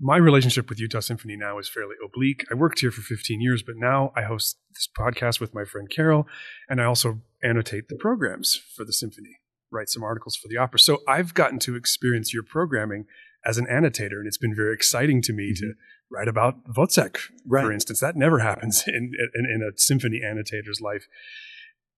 my 0.00 0.16
relationship 0.16 0.68
with 0.68 0.80
Utah 0.80 1.00
Symphony 1.00 1.36
now 1.36 1.58
is 1.58 1.68
fairly 1.68 1.94
oblique. 2.04 2.44
I 2.50 2.54
worked 2.54 2.80
here 2.80 2.90
for 2.90 3.02
15 3.02 3.40
years, 3.40 3.62
but 3.62 3.76
now 3.76 4.12
I 4.16 4.22
host 4.22 4.58
this 4.74 4.88
podcast 4.98 5.40
with 5.40 5.54
my 5.54 5.64
friend 5.64 5.88
Carol, 5.88 6.26
and 6.68 6.80
I 6.80 6.84
also 6.84 7.20
annotate 7.42 7.88
the 7.88 7.96
programs 7.96 8.60
for 8.76 8.84
the 8.84 8.92
symphony, 8.92 9.38
write 9.70 9.88
some 9.88 10.02
articles 10.02 10.36
for 10.36 10.48
the 10.48 10.56
opera. 10.56 10.80
So 10.80 10.98
I've 11.06 11.34
gotten 11.34 11.58
to 11.60 11.76
experience 11.76 12.34
your 12.34 12.42
programming 12.42 13.06
as 13.46 13.58
an 13.58 13.66
annotator, 13.68 14.18
and 14.18 14.26
it's 14.26 14.38
been 14.38 14.54
very 14.54 14.74
exciting 14.74 15.22
to 15.22 15.32
me 15.32 15.52
to 15.54 15.64
mm-hmm. 15.64 16.14
write 16.14 16.28
about 16.28 16.64
Wozzeck, 16.74 17.18
for 17.48 17.70
instance. 17.70 18.00
That 18.00 18.16
never 18.16 18.40
happens 18.40 18.84
in, 18.88 19.12
in, 19.34 19.46
in 19.46 19.62
a 19.62 19.78
symphony 19.78 20.20
annotator's 20.22 20.80
life. 20.80 21.06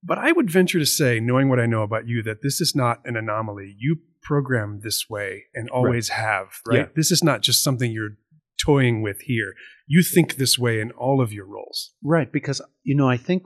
But 0.03 0.19
I 0.19 0.33
would 0.33 0.51
venture 0.51 0.79
to 0.79 0.87
say, 0.87 1.19
knowing 1.19 1.49
what 1.49 1.59
I 1.59 1.67
know 1.67 1.83
about 1.83 2.07
you, 2.07 2.23
that 2.23 2.43
this 2.43 2.61
is 2.61 2.75
not 2.77 3.01
an 3.05 3.17
anomaly. 3.17 3.75
You 3.79 3.99
program 4.27 4.81
this 4.83 5.09
way 5.09 5.45
and 5.55 5.71
always 5.71 6.09
have, 6.09 6.49
right? 6.67 6.79
Yeah. 6.79 6.87
This 6.97 7.11
is 7.11 7.23
not 7.23 7.43
just 7.43 7.63
something 7.63 7.93
you're 7.93 8.17
toying 8.63 9.03
with 9.03 9.21
here. 9.23 9.55
You 9.87 10.03
think 10.03 10.35
this 10.35 10.59
way 10.59 10.81
in 10.81 10.91
all 10.93 11.21
of 11.21 11.33
your 11.33 11.47
roles. 11.47 11.93
Right, 12.03 12.31
because 12.33 12.61
you 12.83 12.97
know, 12.97 13.09
I 13.09 13.17
think 13.17 13.45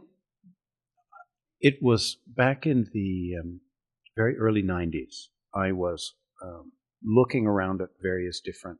it 1.60 1.74
was 1.82 2.16
back 2.26 2.66
in 2.66 2.88
the 2.94 3.32
um, 3.40 3.60
very 4.16 4.38
early 4.38 4.62
'90s. 4.62 5.28
I 5.54 5.72
was 5.72 6.14
um, 6.42 6.72
looking 7.04 7.46
around 7.46 7.82
at 7.82 7.88
various 8.00 8.40
different 8.40 8.78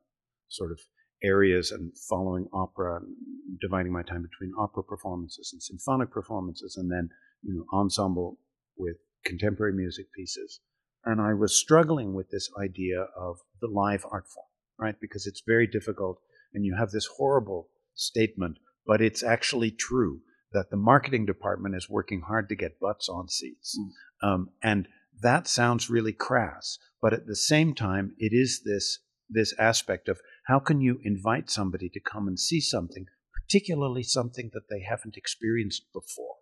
sort 0.48 0.72
of 0.72 0.80
areas 1.22 1.70
and 1.70 1.92
following 2.08 2.46
opera, 2.52 2.96
and 2.96 3.14
dividing 3.60 3.92
my 3.92 4.02
time 4.02 4.22
between 4.22 4.52
opera 4.58 4.82
performances 4.82 5.50
and 5.52 5.62
symphonic 5.62 6.10
performances, 6.10 6.76
and 6.78 6.90
then 6.90 7.10
you 7.42 7.54
know 7.54 7.78
ensemble 7.78 8.38
with 8.78 8.96
contemporary 9.26 9.74
music 9.74 10.06
pieces. 10.16 10.60
And 11.04 11.20
I 11.20 11.34
was 11.34 11.58
struggling 11.58 12.14
with 12.14 12.30
this 12.30 12.50
idea 12.60 13.06
of 13.16 13.38
the 13.60 13.68
live 13.68 14.04
art 14.10 14.26
form, 14.28 14.46
right? 14.78 14.96
Because 15.00 15.26
it's 15.26 15.42
very 15.46 15.66
difficult, 15.66 16.18
and 16.52 16.64
you 16.64 16.76
have 16.78 16.90
this 16.90 17.08
horrible 17.16 17.68
statement, 17.94 18.58
but 18.86 19.00
it's 19.00 19.22
actually 19.22 19.70
true 19.70 20.20
that 20.52 20.70
the 20.70 20.76
marketing 20.76 21.26
department 21.26 21.74
is 21.76 21.88
working 21.88 22.22
hard 22.22 22.48
to 22.48 22.56
get 22.56 22.80
butts 22.80 23.08
on 23.08 23.28
seats. 23.28 23.78
Um, 24.22 24.50
and 24.62 24.88
that 25.22 25.46
sounds 25.46 25.90
really 25.90 26.12
crass, 26.12 26.78
but 27.00 27.12
at 27.12 27.26
the 27.26 27.36
same 27.36 27.74
time, 27.74 28.14
it 28.18 28.32
is 28.32 28.62
this 28.64 28.98
this 29.32 29.54
aspect 29.58 30.08
of 30.08 30.18
how 30.48 30.58
can 30.58 30.80
you 30.80 30.98
invite 31.04 31.48
somebody 31.48 31.88
to 31.88 32.00
come 32.00 32.26
and 32.26 32.38
see 32.38 32.60
something, 32.60 33.06
particularly 33.32 34.02
something 34.02 34.50
that 34.52 34.68
they 34.68 34.80
haven't 34.80 35.16
experienced 35.16 35.84
before. 35.92 36.36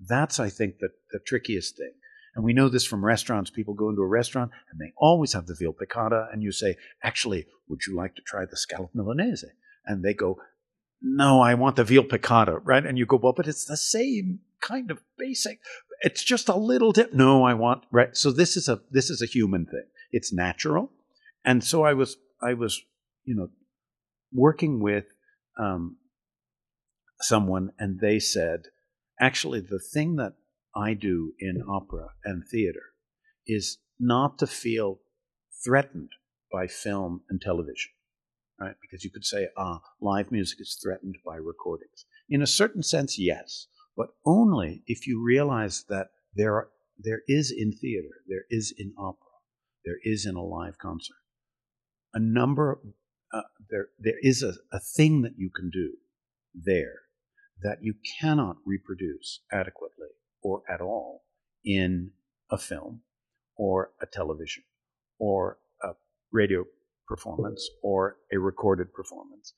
That's, 0.00 0.38
I 0.38 0.48
think, 0.48 0.78
the, 0.78 0.90
the 1.10 1.18
trickiest 1.18 1.76
thing. 1.76 1.92
And 2.34 2.44
we 2.44 2.52
know 2.52 2.68
this 2.68 2.86
from 2.86 3.04
restaurants. 3.04 3.50
People 3.50 3.74
go 3.74 3.88
into 3.88 4.02
a 4.02 4.06
restaurant 4.06 4.52
and 4.70 4.80
they 4.80 4.92
always 4.96 5.32
have 5.32 5.46
the 5.46 5.56
veal 5.58 5.72
piccata, 5.72 6.28
and 6.32 6.42
you 6.42 6.52
say, 6.52 6.76
Actually, 7.02 7.46
would 7.68 7.80
you 7.86 7.96
like 7.96 8.14
to 8.16 8.22
try 8.22 8.44
the 8.44 8.56
scallop 8.56 8.94
milanese? 8.94 9.44
And 9.86 10.04
they 10.04 10.14
go, 10.14 10.38
No, 11.02 11.40
I 11.40 11.54
want 11.54 11.76
the 11.76 11.84
veal 11.84 12.04
piccata, 12.04 12.60
right? 12.64 12.84
And 12.86 12.98
you 12.98 13.06
go, 13.06 13.16
Well, 13.16 13.32
but 13.36 13.48
it's 13.48 13.64
the 13.64 13.76
same 13.76 14.40
kind 14.60 14.90
of 14.90 15.00
basic. 15.18 15.58
It's 16.02 16.22
just 16.22 16.48
a 16.48 16.56
little 16.56 16.92
dip. 16.92 17.12
No, 17.12 17.44
I 17.44 17.54
want 17.54 17.84
right. 17.90 18.16
So 18.16 18.30
this 18.30 18.56
is 18.56 18.68
a 18.68 18.80
this 18.90 19.10
is 19.10 19.20
a 19.22 19.26
human 19.26 19.66
thing. 19.66 19.86
It's 20.12 20.32
natural. 20.32 20.90
And 21.44 21.64
so 21.64 21.84
I 21.84 21.94
was 21.94 22.16
I 22.42 22.54
was, 22.54 22.80
you 23.24 23.34
know, 23.34 23.48
working 24.32 24.80
with 24.80 25.04
um, 25.58 25.96
someone, 27.20 27.72
and 27.78 28.00
they 28.00 28.18
said, 28.18 28.66
actually, 29.20 29.60
the 29.60 29.78
thing 29.78 30.16
that 30.16 30.34
I 30.74 30.94
do 30.94 31.32
in 31.40 31.62
opera 31.68 32.08
and 32.24 32.44
theater 32.46 32.82
is 33.46 33.78
not 33.98 34.38
to 34.38 34.46
feel 34.46 35.00
threatened 35.64 36.10
by 36.52 36.66
film 36.66 37.22
and 37.28 37.40
television, 37.40 37.90
right? 38.58 38.74
Because 38.80 39.04
you 39.04 39.10
could 39.10 39.24
say, 39.24 39.48
ah, 39.56 39.80
live 40.00 40.30
music 40.32 40.60
is 40.60 40.78
threatened 40.82 41.16
by 41.24 41.36
recordings. 41.36 42.06
In 42.28 42.42
a 42.42 42.46
certain 42.46 42.82
sense, 42.82 43.18
yes, 43.18 43.66
but 43.96 44.08
only 44.24 44.82
if 44.86 45.06
you 45.06 45.22
realize 45.22 45.84
that 45.88 46.08
there, 46.34 46.54
are, 46.54 46.68
there 46.98 47.22
is 47.26 47.52
in 47.56 47.72
theater, 47.72 48.22
there 48.28 48.44
is 48.50 48.72
in 48.76 48.92
opera, 48.98 49.26
there 49.84 49.98
is 50.04 50.26
in 50.26 50.36
a 50.36 50.44
live 50.44 50.78
concert, 50.78 51.16
a 52.14 52.20
number, 52.20 52.80
uh, 53.32 53.42
there, 53.68 53.88
there 53.98 54.18
is 54.22 54.42
a, 54.42 54.54
a 54.72 54.80
thing 54.80 55.22
that 55.22 55.34
you 55.36 55.50
can 55.50 55.70
do 55.70 55.92
there 56.54 57.00
that 57.62 57.78
you 57.82 57.94
cannot 58.18 58.56
reproduce 58.64 59.40
adequately 59.52 60.08
or 60.42 60.62
at 60.68 60.80
all 60.80 61.24
in 61.64 62.10
a 62.50 62.58
film 62.58 63.02
or 63.56 63.90
a 64.00 64.06
television 64.06 64.64
or 65.18 65.58
a 65.82 65.90
radio 66.32 66.64
performance 67.06 67.68
or 67.82 68.16
a 68.32 68.38
recorded 68.38 68.92
performance. 68.92 69.54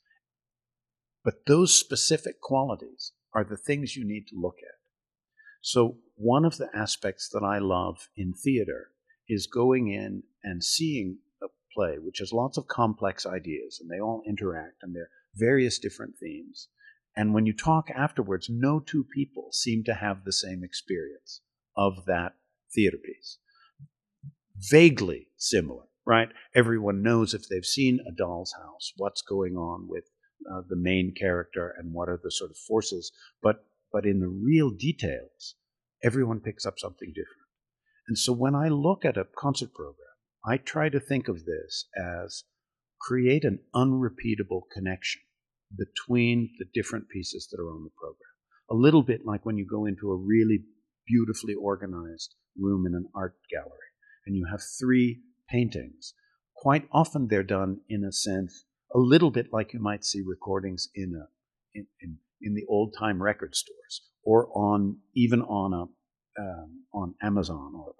But 1.24 1.46
those 1.46 1.78
specific 1.78 2.40
qualities 2.40 3.12
are 3.32 3.44
the 3.44 3.56
things 3.56 3.96
you 3.96 4.04
need 4.04 4.26
to 4.28 4.40
look 4.40 4.56
at. 4.62 4.76
So, 5.60 5.98
one 6.16 6.44
of 6.44 6.56
the 6.58 6.68
aspects 6.74 7.28
that 7.28 7.44
I 7.44 7.58
love 7.58 8.08
in 8.16 8.32
theater 8.34 8.88
is 9.28 9.46
going 9.46 9.88
in 9.88 10.24
and 10.42 10.64
seeing 10.64 11.18
a 11.40 11.46
play 11.72 11.98
which 11.98 12.18
has 12.18 12.32
lots 12.32 12.58
of 12.58 12.66
complex 12.66 13.24
ideas 13.24 13.78
and 13.80 13.88
they 13.88 14.00
all 14.00 14.22
interact 14.26 14.82
and 14.82 14.94
they're 14.94 15.10
various 15.34 15.78
different 15.78 16.14
themes. 16.18 16.68
And 17.16 17.34
when 17.34 17.46
you 17.46 17.52
talk 17.52 17.90
afterwards, 17.90 18.48
no 18.50 18.80
two 18.80 19.04
people 19.04 19.48
seem 19.52 19.84
to 19.84 19.94
have 19.94 20.24
the 20.24 20.32
same 20.32 20.64
experience 20.64 21.40
of 21.76 22.04
that 22.06 22.34
theater 22.74 22.96
piece. 22.96 23.38
Vaguely 24.56 25.28
similar, 25.36 25.84
right? 26.06 26.28
Everyone 26.54 27.02
knows 27.02 27.34
if 27.34 27.48
they've 27.48 27.64
seen 27.64 28.00
A 28.08 28.12
Doll's 28.12 28.52
House 28.52 28.92
what's 28.96 29.22
going 29.22 29.56
on 29.56 29.88
with 29.88 30.04
uh, 30.50 30.62
the 30.68 30.76
main 30.76 31.14
character 31.14 31.74
and 31.78 31.92
what 31.92 32.08
are 32.08 32.20
the 32.22 32.30
sort 32.30 32.50
of 32.50 32.56
forces, 32.56 33.12
but 33.42 33.64
but 33.92 34.06
in 34.06 34.20
the 34.20 34.28
real 34.28 34.70
details, 34.70 35.54
everyone 36.02 36.40
picks 36.40 36.64
up 36.64 36.78
something 36.78 37.10
different. 37.10 37.28
And 38.08 38.18
so 38.18 38.32
when 38.32 38.54
I 38.54 38.68
look 38.68 39.04
at 39.04 39.18
a 39.18 39.26
concert 39.36 39.74
program, 39.74 40.08
I 40.44 40.56
try 40.56 40.88
to 40.88 40.98
think 40.98 41.28
of 41.28 41.44
this 41.44 41.86
as 41.94 42.44
create 43.00 43.44
an 43.44 43.60
unrepeatable 43.74 44.66
connection 44.72 45.20
between 45.76 46.50
the 46.58 46.66
different 46.74 47.08
pieces 47.08 47.48
that 47.50 47.60
are 47.60 47.70
on 47.70 47.84
the 47.84 47.90
program. 47.96 48.18
A 48.70 48.74
little 48.74 49.02
bit 49.02 49.24
like 49.24 49.44
when 49.44 49.56
you 49.56 49.66
go 49.66 49.86
into 49.86 50.10
a 50.10 50.16
really 50.16 50.60
beautifully 51.06 51.54
organized 51.54 52.34
room 52.58 52.86
in 52.86 52.94
an 52.94 53.06
art 53.14 53.34
gallery 53.50 53.90
and 54.26 54.36
you 54.36 54.46
have 54.50 54.60
three 54.80 55.20
paintings. 55.48 56.14
Quite 56.56 56.88
often 56.92 57.28
they're 57.28 57.42
done 57.42 57.80
in 57.88 58.04
a 58.04 58.12
sense 58.12 58.64
a 58.94 58.98
little 58.98 59.30
bit 59.30 59.46
like 59.52 59.72
you 59.72 59.80
might 59.80 60.04
see 60.04 60.22
recordings 60.24 60.88
in 60.94 61.14
a 61.16 61.26
in, 61.74 61.86
in, 62.00 62.18
in 62.42 62.54
the 62.54 62.64
old 62.68 62.94
time 62.98 63.22
record 63.22 63.54
stores 63.54 64.02
or 64.22 64.48
on 64.54 64.98
even 65.14 65.40
on 65.42 65.72
a 65.72 65.82
um, 66.40 66.84
on 66.94 67.14
Amazon 67.22 67.72
or 67.74 67.94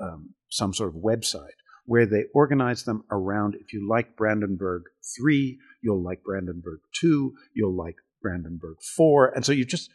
um, 0.00 0.30
some 0.50 0.72
sort 0.72 0.94
of 0.94 1.02
website 1.02 1.58
where 1.86 2.06
they 2.06 2.24
organize 2.34 2.84
them 2.84 3.04
around 3.10 3.54
if 3.54 3.72
you 3.72 3.86
like 3.88 4.16
Brandenburg 4.16 4.82
3 5.18 5.58
you'll 5.82 6.02
like 6.02 6.22
Brandenburg 6.22 6.80
2 7.00 7.32
you'll 7.54 7.76
like 7.76 7.96
Brandenburg 8.22 8.76
4 8.96 9.32
and 9.34 9.44
so 9.44 9.52
you 9.52 9.64
just 9.64 9.90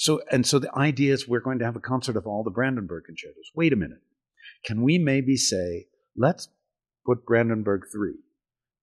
so 0.00 0.22
and 0.32 0.46
so 0.46 0.58
the 0.58 0.74
idea 0.74 1.12
is 1.12 1.28
we're 1.28 1.40
going 1.40 1.58
to 1.58 1.66
have 1.66 1.76
a 1.76 1.80
concert 1.80 2.16
of 2.16 2.26
all 2.26 2.42
the 2.42 2.50
Brandenburg 2.50 3.04
concertos. 3.04 3.50
Wait 3.54 3.74
a 3.74 3.76
minute. 3.76 4.00
Can 4.64 4.82
we 4.82 4.96
maybe 4.96 5.36
say 5.36 5.88
let's 6.16 6.48
put 7.04 7.26
Brandenburg 7.26 7.82
3 7.92 8.14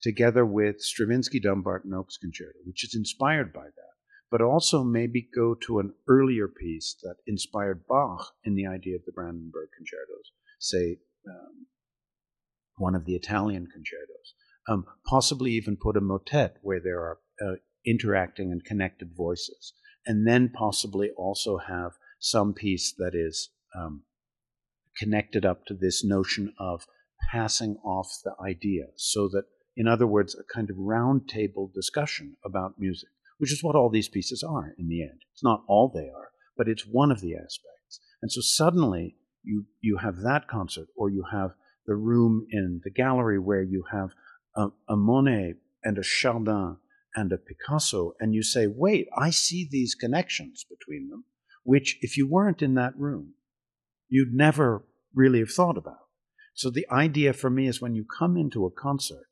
together 0.02 0.46
with 0.46 0.80
Stravinsky 0.80 1.40
Dumbarton 1.40 1.92
Oaks 1.92 2.18
Concerto, 2.18 2.60
which 2.66 2.84
is 2.84 2.94
inspired 2.94 3.52
by 3.52 3.66
that, 3.66 3.96
but 4.30 4.42
also 4.42 4.84
maybe 4.84 5.28
go 5.36 5.56
to 5.56 5.80
an 5.80 5.92
earlier 6.08 6.48
piece 6.48 6.96
that 7.02 7.16
inspired 7.26 7.88
Bach 7.88 8.34
in 8.44 8.54
the 8.54 8.68
idea 8.68 8.96
of 8.96 9.06
the 9.06 9.12
Brandenburg 9.12 9.70
concertos, 9.76 10.32
say 10.60 10.98
um, 11.28 11.66
one 12.77 12.96
of 12.96 13.05
the 13.05 13.15
Italian 13.15 13.67
concertos. 13.67 14.34
Um, 14.69 14.86
possibly 15.05 15.51
even 15.51 15.77
put 15.77 15.98
a 15.98 16.01
motet 16.01 16.57
where 16.62 16.79
there 16.79 17.00
are 17.00 17.19
uh, 17.41 17.55
interacting 17.86 18.51
and 18.51 18.63
connected 18.63 19.15
voices, 19.15 19.74
and 20.05 20.27
then 20.27 20.50
possibly 20.50 21.10
also 21.17 21.57
have 21.57 21.91
some 22.19 22.53
piece 22.53 22.93
that 22.98 23.12
is 23.13 23.50
um, 23.75 24.03
connected 24.98 25.46
up 25.46 25.65
to 25.65 25.74
this 25.74 26.03
notion 26.03 26.53
of 26.60 26.86
passing 27.31 27.77
off 27.84 28.10
the 28.24 28.34
idea 28.43 28.86
so 28.96 29.27
that 29.29 29.43
in 29.77 29.88
other 29.88 30.07
words, 30.07 30.36
a 30.36 30.53
kind 30.53 30.72
of 30.72 30.75
roundtable 30.75 31.72
discussion 31.72 32.36
about 32.43 32.79
music, 32.79 33.10
which 33.38 33.53
is 33.53 33.63
what 33.63 33.75
all 33.75 33.91
these 33.91 34.10
pieces 34.10 34.43
are 34.43 34.74
in 34.79 34.89
the 34.89 35.03
end. 35.03 35.22
It's 35.31 35.43
not 35.43 35.63
all 35.67 35.91
they 35.93 36.10
are, 36.10 36.31
but 36.57 36.67
it's 36.67 36.81
one 36.81 37.12
of 37.12 37.22
the 37.22 37.36
aspects. 37.36 38.00
And 38.22 38.31
so 38.31 38.41
suddenly 38.41 39.17
you, 39.43 39.65
you 39.81 39.98
have 39.98 40.17
that 40.24 40.48
concert, 40.48 40.88
or 40.98 41.12
you 41.12 41.25
have 41.31 41.51
the 41.88 41.96
room 41.96 42.46
in 42.51 42.82
the 42.84 42.91
gallery 42.91 43.39
where 43.39 43.63
you 43.63 43.84
have 43.91 44.10
a, 44.56 44.67
a 44.89 44.96
Monet 44.96 45.56
and 45.84 45.98
a 45.98 46.03
Chardin 46.03 46.77
and 47.15 47.32
a 47.32 47.38
Picasso, 47.38 48.13
and 48.20 48.36
you 48.36 48.44
say, 48.44 48.67
wait, 48.67 49.08
I 49.17 49.32
see 49.32 49.67
these 49.70 49.96
connections 49.96 50.65
between 50.70 51.10
them, 51.10 51.24
which 51.63 51.98
if 52.01 52.17
you 52.17 52.27
weren't 52.27 52.62
in 52.62 52.75
that 52.75 52.98
room, 52.98 53.34
you'd 54.10 54.34
never 54.34 54.84
really 55.15 55.39
have 55.39 55.51
thought 55.51 55.77
about. 55.77 56.08
So 56.53 56.70
the 56.70 56.88
idea 56.91 57.34
for 57.34 57.50
me 57.50 57.67
is 57.67 57.82
when 57.82 57.96
you 57.96 58.06
come 58.20 58.38
into 58.38 58.65
a 58.65 58.72
concert, 58.72 59.27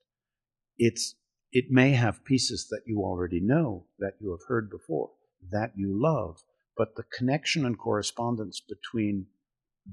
it's 0.78 1.16
it 1.52 1.66
may 1.70 1.92
have 1.92 2.26
pieces 2.26 2.68
that 2.70 2.82
you 2.86 3.00
already 3.00 3.40
know, 3.40 3.86
that 4.00 4.14
you 4.20 4.32
have 4.32 4.48
heard 4.48 4.70
before, 4.70 5.12
that 5.52 5.72
you 5.76 5.98
love, 5.98 6.44
but 6.76 6.96
the 6.96 7.04
connection 7.18 7.66
and 7.66 7.78
correspondence 7.78 8.60
between 8.60 9.28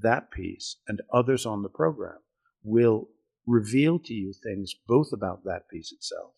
that 0.01 0.29
piece 0.31 0.77
and 0.87 1.01
others 1.13 1.45
on 1.45 1.61
the 1.61 1.69
program 1.69 2.17
will 2.63 3.09
reveal 3.45 3.99
to 3.99 4.13
you 4.13 4.33
things 4.33 4.73
both 4.87 5.11
about 5.13 5.43
that 5.43 5.67
piece 5.69 5.91
itself 5.91 6.33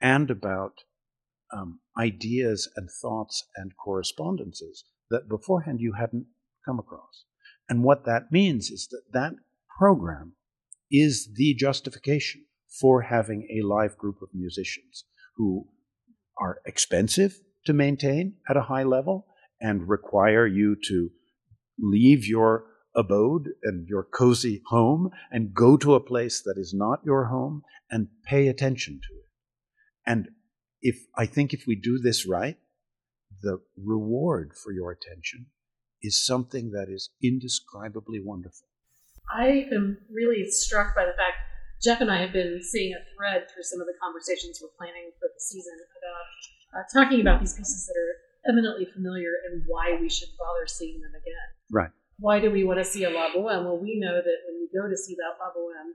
and 0.00 0.30
about 0.30 0.72
um, 1.52 1.80
ideas 1.98 2.68
and 2.76 2.88
thoughts 3.00 3.44
and 3.56 3.72
correspondences 3.76 4.84
that 5.10 5.28
beforehand 5.28 5.80
you 5.80 5.92
hadn't 5.92 6.26
come 6.64 6.78
across. 6.78 7.24
And 7.68 7.82
what 7.82 8.04
that 8.04 8.30
means 8.30 8.70
is 8.70 8.88
that 8.90 9.02
that 9.12 9.34
program 9.78 10.32
is 10.90 11.32
the 11.34 11.54
justification 11.54 12.44
for 12.80 13.02
having 13.02 13.46
a 13.50 13.66
live 13.66 13.96
group 13.96 14.20
of 14.22 14.28
musicians 14.34 15.04
who 15.36 15.66
are 16.38 16.60
expensive 16.66 17.38
to 17.66 17.72
maintain 17.72 18.34
at 18.48 18.56
a 18.56 18.62
high 18.62 18.82
level 18.82 19.26
and 19.60 19.88
require 19.88 20.46
you 20.46 20.76
to 20.88 21.10
leave 21.78 22.26
your 22.26 22.64
abode 22.98 23.50
and 23.62 23.86
your 23.88 24.02
cozy 24.02 24.60
home 24.66 25.10
and 25.30 25.54
go 25.54 25.76
to 25.76 25.94
a 25.94 26.00
place 26.00 26.42
that 26.42 26.56
is 26.58 26.74
not 26.74 27.00
your 27.04 27.26
home 27.26 27.62
and 27.90 28.08
pay 28.24 28.48
attention 28.48 28.94
to 28.94 29.14
it. 29.14 29.26
And 30.04 30.28
if 30.82 30.98
I 31.16 31.26
think 31.26 31.54
if 31.54 31.64
we 31.66 31.76
do 31.76 31.98
this 31.98 32.26
right, 32.26 32.58
the 33.40 33.60
reward 33.76 34.52
for 34.62 34.72
your 34.72 34.90
attention 34.90 35.46
is 36.02 36.24
something 36.24 36.72
that 36.72 36.88
is 36.88 37.10
indescribably 37.22 38.20
wonderful. 38.22 38.66
I 39.32 39.68
am 39.72 39.98
really 40.10 40.50
struck 40.50 40.94
by 40.96 41.04
the 41.04 41.12
fact 41.12 41.36
Jeff 41.82 42.00
and 42.00 42.10
I 42.10 42.20
have 42.20 42.32
been 42.32 42.60
seeing 42.62 42.92
a 42.92 43.02
thread 43.14 43.46
through 43.52 43.62
some 43.62 43.80
of 43.80 43.86
the 43.86 43.94
conversations 44.02 44.58
we're 44.60 44.74
planning 44.76 45.10
for 45.20 45.28
the 45.30 45.40
season 45.40 45.74
about 45.94 46.82
uh, 46.82 46.84
talking 46.92 47.20
about 47.20 47.40
these 47.40 47.54
pieces 47.54 47.86
that 47.86 47.94
are 47.94 48.50
eminently 48.50 48.86
familiar 48.92 49.30
and 49.50 49.62
why 49.66 49.96
we 50.00 50.08
should 50.08 50.28
bother 50.38 50.66
seeing 50.66 51.00
them 51.00 51.12
again. 51.14 51.48
Right. 51.70 51.90
Why 52.18 52.40
do 52.40 52.50
we 52.50 52.66
want 52.66 52.82
to 52.82 52.84
see 52.84 53.04
a 53.04 53.10
La 53.10 53.30
Boheme? 53.30 53.64
Well, 53.64 53.78
we 53.78 53.98
know 53.98 54.18
that 54.18 54.38
when 54.46 54.58
you 54.58 54.68
go 54.74 54.90
to 54.90 54.98
see 54.98 55.14
that 55.14 55.38
La 55.38 55.54
Boheme, 55.54 55.94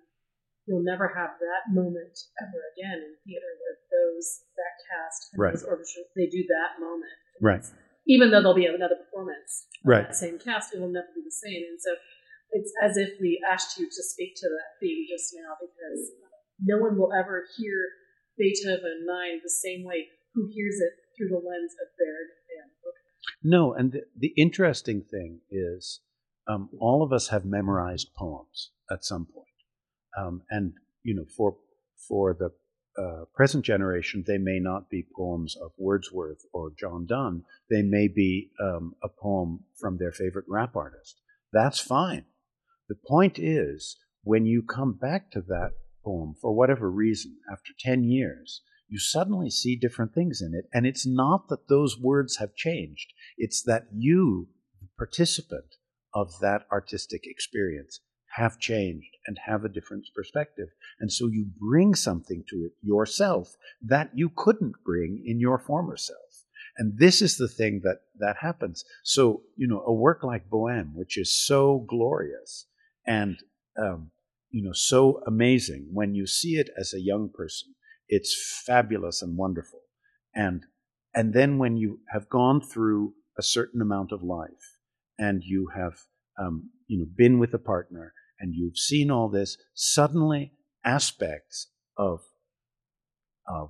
you'll 0.65 0.83
never 0.83 1.11
have 1.11 1.35
that 1.39 1.63
moment 1.75 2.15
ever 2.39 2.59
again 2.71 3.03
in 3.03 3.13
theater 3.27 3.51
where 3.59 3.75
those 3.91 4.47
that 4.55 4.73
cast 4.87 5.35
and 5.35 5.39
right. 5.43 5.53
those 5.53 5.67
orchestras 5.67 6.07
they 6.15 6.31
do 6.31 6.47
that 6.47 6.79
moment. 6.79 7.19
Right. 7.43 7.65
Even 8.07 8.31
though 8.31 8.39
there'll 8.39 8.55
be 8.55 8.67
another 8.67 8.99
performance, 8.99 9.67
uh, 9.83 9.91
right. 9.91 10.07
that 10.07 10.15
same 10.15 10.39
cast, 10.39 10.73
it 10.73 10.79
will 10.79 10.91
never 10.91 11.11
be 11.15 11.23
the 11.23 11.35
same. 11.43 11.63
And 11.67 11.79
so 11.79 11.95
it's 12.51 12.71
as 12.83 12.95
if 12.95 13.19
we 13.19 13.43
asked 13.43 13.77
you 13.77 13.87
to 13.87 14.03
speak 14.03 14.35
to 14.39 14.47
that 14.47 14.79
theme 14.79 15.07
just 15.11 15.35
now 15.35 15.59
because 15.59 16.11
no 16.59 16.79
one 16.79 16.97
will 16.97 17.11
ever 17.11 17.43
hear 17.57 17.99
Beethoven 18.37 19.03
9 19.03 19.39
the 19.43 19.49
same 19.49 19.83
way 19.83 20.07
who 20.33 20.47
hears 20.53 20.79
it 20.79 20.93
through 21.15 21.29
the 21.29 21.43
lens 21.43 21.75
of 21.83 21.87
Berg 21.99 22.27
and 22.59 22.71
No, 23.43 23.73
and 23.73 23.91
the, 23.91 24.03
the 24.17 24.33
interesting 24.37 25.03
thing 25.03 25.41
is 25.51 25.99
um, 26.47 26.69
all 26.79 27.03
of 27.03 27.13
us 27.13 27.29
have 27.29 27.45
memorized 27.45 28.13
poems 28.15 28.71
at 28.91 29.03
some 29.03 29.25
point. 29.25 29.47
Um, 30.17 30.41
and, 30.49 30.73
you 31.03 31.15
know, 31.15 31.25
for, 31.35 31.55
for 32.07 32.33
the 32.33 32.51
uh, 33.01 33.25
present 33.33 33.65
generation, 33.65 34.23
they 34.27 34.37
may 34.37 34.59
not 34.59 34.89
be 34.89 35.05
poems 35.15 35.55
of 35.55 35.71
Wordsworth 35.77 36.45
or 36.53 36.71
John 36.77 37.05
Donne. 37.07 37.43
They 37.69 37.81
may 37.81 38.07
be 38.07 38.51
um, 38.61 38.93
a 39.03 39.07
poem 39.09 39.61
from 39.79 39.97
their 39.97 40.11
favorite 40.11 40.45
rap 40.47 40.75
artist. 40.75 41.21
That's 41.51 41.79
fine. 41.79 42.25
The 42.89 42.95
point 43.07 43.39
is, 43.39 43.97
when 44.23 44.45
you 44.45 44.61
come 44.61 44.93
back 44.93 45.31
to 45.31 45.41
that 45.41 45.71
poem 46.03 46.35
for 46.39 46.53
whatever 46.53 46.89
reason, 46.91 47.37
after 47.51 47.71
10 47.79 48.03
years, 48.03 48.61
you 48.87 48.99
suddenly 48.99 49.49
see 49.49 49.75
different 49.75 50.13
things 50.13 50.41
in 50.41 50.53
it. 50.53 50.65
And 50.73 50.85
it's 50.85 51.07
not 51.07 51.47
that 51.49 51.67
those 51.67 51.97
words 51.99 52.37
have 52.37 52.55
changed, 52.55 53.13
it's 53.37 53.63
that 53.63 53.87
you, 53.91 54.49
the 54.81 54.87
participant 54.97 55.75
of 56.13 56.31
that 56.41 56.63
artistic 56.71 57.21
experience, 57.25 57.99
have 58.35 58.59
changed 58.59 59.17
and 59.27 59.37
have 59.45 59.63
a 59.63 59.69
different 59.69 60.05
perspective. 60.15 60.67
And 60.99 61.11
so 61.11 61.27
you 61.27 61.45
bring 61.59 61.93
something 61.93 62.43
to 62.49 62.55
it 62.57 62.71
yourself 62.81 63.55
that 63.83 64.09
you 64.15 64.31
couldn't 64.35 64.73
bring 64.83 65.23
in 65.25 65.39
your 65.39 65.59
former 65.59 65.97
self. 65.97 66.17
And 66.77 66.97
this 66.97 67.21
is 67.21 67.37
the 67.37 67.47
thing 67.47 67.81
that, 67.83 67.99
that 68.17 68.37
happens. 68.41 68.83
So, 69.03 69.43
you 69.55 69.67
know, 69.67 69.83
a 69.85 69.93
work 69.93 70.23
like 70.23 70.49
Bohème, 70.49 70.93
which 70.95 71.17
is 71.17 71.45
so 71.45 71.85
glorious 71.87 72.65
and, 73.05 73.37
um, 73.77 74.09
you 74.49 74.63
know, 74.63 74.73
so 74.73 75.21
amazing, 75.27 75.89
when 75.91 76.15
you 76.15 76.25
see 76.25 76.55
it 76.55 76.69
as 76.79 76.93
a 76.93 77.01
young 77.01 77.29
person, 77.33 77.73
it's 78.07 78.61
fabulous 78.65 79.21
and 79.21 79.37
wonderful. 79.37 79.81
And, 80.33 80.65
and 81.13 81.33
then 81.33 81.59
when 81.59 81.77
you 81.77 81.99
have 82.11 82.29
gone 82.29 82.61
through 82.61 83.13
a 83.37 83.43
certain 83.43 83.81
amount 83.81 84.11
of 84.11 84.23
life 84.23 84.72
and 85.17 85.43
you 85.43 85.69
have, 85.75 85.93
um, 86.39 86.69
you 86.87 86.99
know, 86.99 87.05
been 87.15 87.39
with 87.39 87.53
a 87.53 87.59
partner 87.59 88.13
and 88.39 88.53
you've 88.55 88.77
seen 88.77 89.11
all 89.11 89.29
this, 89.29 89.57
suddenly 89.73 90.53
aspects 90.85 91.67
of, 91.97 92.21
of 93.47 93.69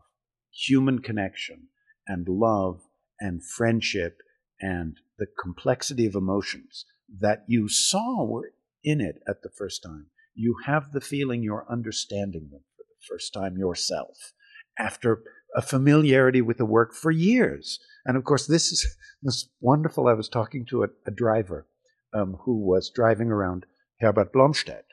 human 0.51 0.99
connection 0.99 1.67
and 2.07 2.27
love 2.27 2.81
and 3.19 3.45
friendship 3.45 4.17
and 4.59 4.97
the 5.17 5.27
complexity 5.41 6.05
of 6.05 6.15
emotions 6.15 6.85
that 7.19 7.43
you 7.47 7.67
saw 7.67 8.25
were 8.25 8.53
in 8.83 8.99
it 8.99 9.21
at 9.27 9.41
the 9.43 9.49
first 9.49 9.83
time, 9.83 10.07
you 10.33 10.55
have 10.65 10.91
the 10.91 11.01
feeling 11.01 11.43
you're 11.43 11.67
understanding 11.69 12.49
them 12.51 12.61
for 12.75 12.83
the 12.83 13.05
first 13.07 13.33
time 13.33 13.57
yourself. 13.57 14.33
After 14.77 15.23
a 15.55 15.61
familiarity 15.61 16.41
with 16.41 16.57
the 16.57 16.65
work 16.65 16.93
for 16.93 17.11
years. 17.11 17.79
And 18.05 18.17
of 18.17 18.23
course, 18.23 18.47
this 18.47 18.71
is 18.71 18.97
this 19.21 19.49
wonderful. 19.61 20.07
I 20.07 20.13
was 20.13 20.29
talking 20.29 20.65
to 20.69 20.83
a, 20.83 20.87
a 21.05 21.11
driver 21.11 21.67
um, 22.13 22.37
who 22.41 22.57
was 22.57 22.91
driving 22.93 23.29
around 23.29 23.65
Herbert 23.99 24.33
Blomstedt, 24.33 24.83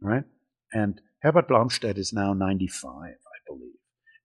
right? 0.00 0.24
And 0.72 1.00
Herbert 1.22 1.48
Blomstedt 1.48 1.98
is 1.98 2.12
now 2.12 2.32
95, 2.32 2.92
I 2.94 3.12
believe. 3.46 3.78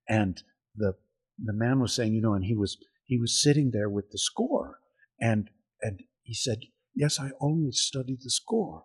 And 0.08 0.42
the 0.76 0.94
the 1.38 1.52
man 1.52 1.80
was 1.80 1.92
saying, 1.92 2.14
you 2.14 2.22
know, 2.22 2.34
and 2.34 2.44
he 2.44 2.54
was 2.54 2.78
he 3.04 3.18
was 3.18 3.40
sitting 3.42 3.70
there 3.72 3.88
with 3.88 4.10
the 4.10 4.18
score, 4.18 4.78
and 5.20 5.50
and 5.82 6.00
he 6.22 6.34
said, 6.34 6.58
yes, 6.94 7.18
I 7.20 7.30
always 7.40 7.80
study 7.80 8.16
the 8.20 8.30
score. 8.30 8.84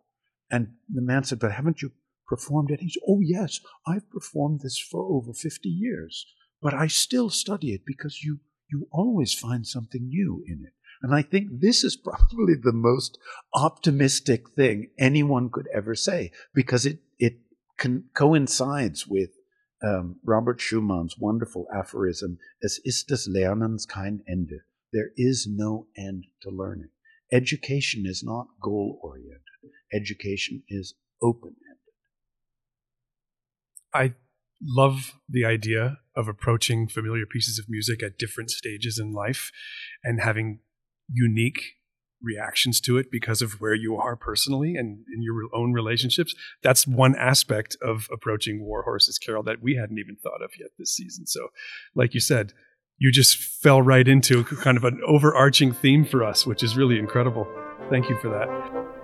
And 0.51 0.73
the 0.91 1.01
man 1.01 1.23
said, 1.23 1.39
but 1.39 1.51
haven't 1.51 1.81
you 1.81 1.91
performed 2.27 2.71
it? 2.71 2.81
He 2.81 2.89
said, 2.89 3.03
oh 3.07 3.19
yes, 3.21 3.59
I've 3.87 4.09
performed 4.09 4.61
this 4.61 4.79
for 4.79 5.03
over 5.03 5.33
50 5.33 5.69
years, 5.69 6.25
but 6.61 6.73
I 6.73 6.87
still 6.87 7.29
study 7.29 7.73
it 7.73 7.81
because 7.85 8.23
you 8.23 8.39
you 8.71 8.87
always 8.91 9.33
find 9.33 9.65
something 9.65 10.07
new 10.07 10.43
in 10.45 10.63
it. 10.65 10.73
And 11.01 11.15
I 11.15 11.21
think 11.21 11.47
this 11.59 11.83
is 11.83 11.95
probably 12.03 12.55
the 12.55 12.73
most 12.73 13.17
optimistic 13.53 14.49
thing 14.51 14.91
anyone 14.97 15.49
could 15.49 15.67
ever 15.73 15.95
say 15.95 16.31
because 16.53 16.85
it, 16.85 16.99
it 17.17 17.39
con- 17.77 18.05
coincides 18.13 19.07
with 19.07 19.31
um, 19.81 20.17
Robert 20.23 20.59
Schumann's 20.59 21.17
wonderful 21.17 21.65
aphorism, 21.73 22.37
Es 22.61 22.79
ist 22.83 23.07
des 23.07 23.27
Lernens 23.29 23.87
kein 23.87 24.21
Ende. 24.27 24.65
There 24.91 25.11
is 25.15 25.47
no 25.49 25.87
end 25.97 26.25
to 26.41 26.49
learning. 26.49 26.89
Education 27.31 28.05
is 28.05 28.23
not 28.23 28.47
goal 28.61 28.99
oriented, 29.01 29.39
education 29.93 30.63
is 30.67 30.95
open 31.21 31.55
ended. 31.69 31.93
I 33.93 34.13
love 34.61 35.13
the 35.27 35.45
idea 35.45 35.99
of 36.15 36.27
approaching 36.27 36.87
familiar 36.87 37.25
pieces 37.25 37.59
of 37.59 37.69
music 37.69 38.03
at 38.03 38.17
different 38.17 38.51
stages 38.51 38.99
in 38.99 39.13
life 39.13 39.51
and 40.03 40.21
having 40.21 40.60
unique 41.12 41.75
reactions 42.21 42.81
to 42.81 42.97
it 42.97 43.10
because 43.12 43.41
of 43.41 43.62
where 43.62 43.73
you 43.73 43.95
are 43.95 44.15
personally 44.15 44.75
and 44.75 45.05
in 45.13 45.21
your 45.21 45.43
own 45.53 45.71
relationships. 45.71 46.36
That's 46.62 46.86
one 46.86 47.15
aspect 47.15 47.77
of 47.81 48.07
approaching 48.12 48.63
War 48.65 48.84
Horses, 48.84 49.17
Carol, 49.17 49.43
that 49.43 49.62
we 49.62 49.75
hadn't 49.75 49.99
even 49.99 50.17
thought 50.17 50.43
of 50.43 50.51
yet 50.60 50.71
this 50.77 50.93
season. 50.93 51.27
So, 51.27 51.47
like 51.95 52.13
you 52.13 52.19
said, 52.19 52.53
you 52.97 53.12
just 53.12 53.38
fell 53.38 53.81
right 53.81 54.07
into 54.07 54.43
kind 54.43 54.75
of 54.75 54.84
an 54.84 54.99
overarching 55.07 55.71
theme 55.71 56.03
for 56.03 56.23
us, 56.23 56.45
which 56.45 56.63
is 56.63 56.75
really 56.75 56.99
incredible. 56.99 57.47
Thank 57.89 58.10
you 58.10 58.17
for 58.17 58.29
that. 58.29 58.98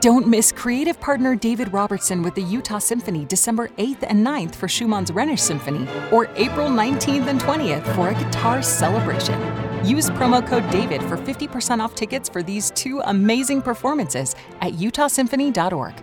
Don't 0.00 0.28
miss 0.28 0.52
creative 0.52 1.00
partner 1.00 1.34
David 1.34 1.72
Robertson 1.72 2.22
with 2.22 2.36
the 2.36 2.42
Utah 2.42 2.78
Symphony 2.78 3.24
December 3.24 3.66
8th 3.78 4.04
and 4.08 4.24
9th 4.24 4.54
for 4.54 4.68
Schumann's 4.68 5.10
Rhenish 5.10 5.40
Symphony, 5.40 5.88
or 6.12 6.28
April 6.36 6.68
19th 6.68 7.26
and 7.26 7.40
20th 7.40 7.94
for 7.96 8.10
a 8.10 8.14
guitar 8.14 8.62
celebration. 8.62 9.34
Use 9.84 10.08
promo 10.10 10.46
code 10.46 10.62
DAVID 10.70 11.02
for 11.08 11.16
50% 11.16 11.80
off 11.80 11.96
tickets 11.96 12.28
for 12.28 12.44
these 12.44 12.70
two 12.72 13.00
amazing 13.06 13.60
performances 13.60 14.36
at 14.60 14.74
utahsymphony.org. 14.74 15.94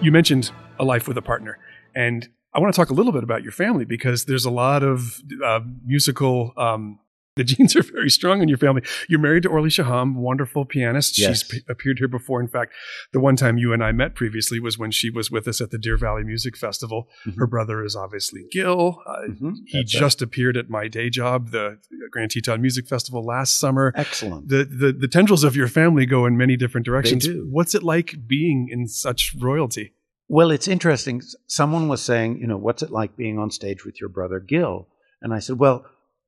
You 0.00 0.12
mentioned 0.12 0.50
a 0.78 0.84
life 0.84 1.06
with 1.06 1.18
a 1.18 1.22
partner, 1.22 1.58
and 1.94 2.26
I 2.54 2.60
want 2.60 2.72
to 2.72 2.80
talk 2.80 2.88
a 2.88 2.94
little 2.94 3.12
bit 3.12 3.22
about 3.22 3.42
your 3.42 3.52
family 3.52 3.84
because 3.84 4.24
there's 4.24 4.46
a 4.46 4.50
lot 4.50 4.82
of 4.82 5.20
uh, 5.44 5.60
musical 5.84 6.54
um, 6.56 7.00
the 7.36 7.44
genes 7.44 7.74
are 7.74 7.82
very 7.82 8.08
strong 8.10 8.42
in 8.42 8.48
your 8.48 8.58
family. 8.58 8.82
You're 9.08 9.18
married 9.18 9.42
to 9.42 9.48
Orly 9.48 9.68
Shaham, 9.70 10.14
wonderful 10.16 10.64
pianist. 10.64 11.18
Yes. 11.18 11.40
She's 11.40 11.42
p- 11.44 11.60
appeared 11.68 11.98
here 11.98 12.06
before. 12.08 12.40
In 12.40 12.46
fact, 12.46 12.72
the 13.12 13.18
one 13.18 13.34
time 13.34 13.58
you 13.58 13.72
and 13.72 13.82
I 13.82 13.90
met 13.92 14.14
previously 14.14 14.60
was 14.60 14.78
when 14.78 14.92
she 14.92 15.10
was 15.10 15.30
with 15.32 15.48
us 15.48 15.60
at 15.60 15.70
the 15.72 15.78
Deer 15.78 15.96
Valley 15.96 16.22
Music 16.22 16.56
Festival. 16.56 17.08
Mhm. 17.26 17.36
Her 17.38 17.46
brother 17.48 17.82
is 17.84 17.96
obviously 17.96 18.44
Gil. 18.52 19.00
Uh, 19.06 19.22
Mhm. 19.30 19.54
He 19.66 19.78
That's 19.80 19.94
it. 19.94 19.98
just 19.98 20.22
appeared 20.22 20.56
at 20.56 20.70
my 20.70 20.86
day 20.86 21.10
job, 21.10 21.50
the 21.50 21.78
Grand 22.12 22.30
Teton 22.30 22.62
Music 22.62 22.86
Festival 22.86 23.24
last 23.24 23.58
summer. 23.58 23.92
Excellent. 23.96 24.48
The, 24.48 24.64
the 24.64 24.92
the 24.92 25.08
tendrils 25.08 25.42
of 25.42 25.56
your 25.56 25.66
family 25.68 26.06
go 26.06 26.26
in 26.26 26.36
many 26.36 26.56
different 26.56 26.84
directions. 26.86 27.26
do. 27.26 27.48
What's 27.50 27.74
it 27.74 27.82
like 27.82 28.14
being 28.28 28.68
in 28.70 28.86
such 28.86 29.34
royalty? 29.40 29.92
Well, 30.28 30.50
it's 30.52 30.68
interesting. 30.68 31.20
Someone 31.48 31.88
was 31.88 32.00
saying, 32.00 32.38
you 32.38 32.46
know, 32.46 32.56
what's 32.56 32.82
it 32.82 32.90
like 32.92 33.16
being 33.16 33.38
on 33.38 33.50
stage 33.50 33.84
with 33.84 34.00
your 34.00 34.08
brother 34.08 34.38
Gil? 34.40 34.88
And 35.20 35.34
I 35.34 35.38
said, 35.40 35.58
well, 35.58 35.84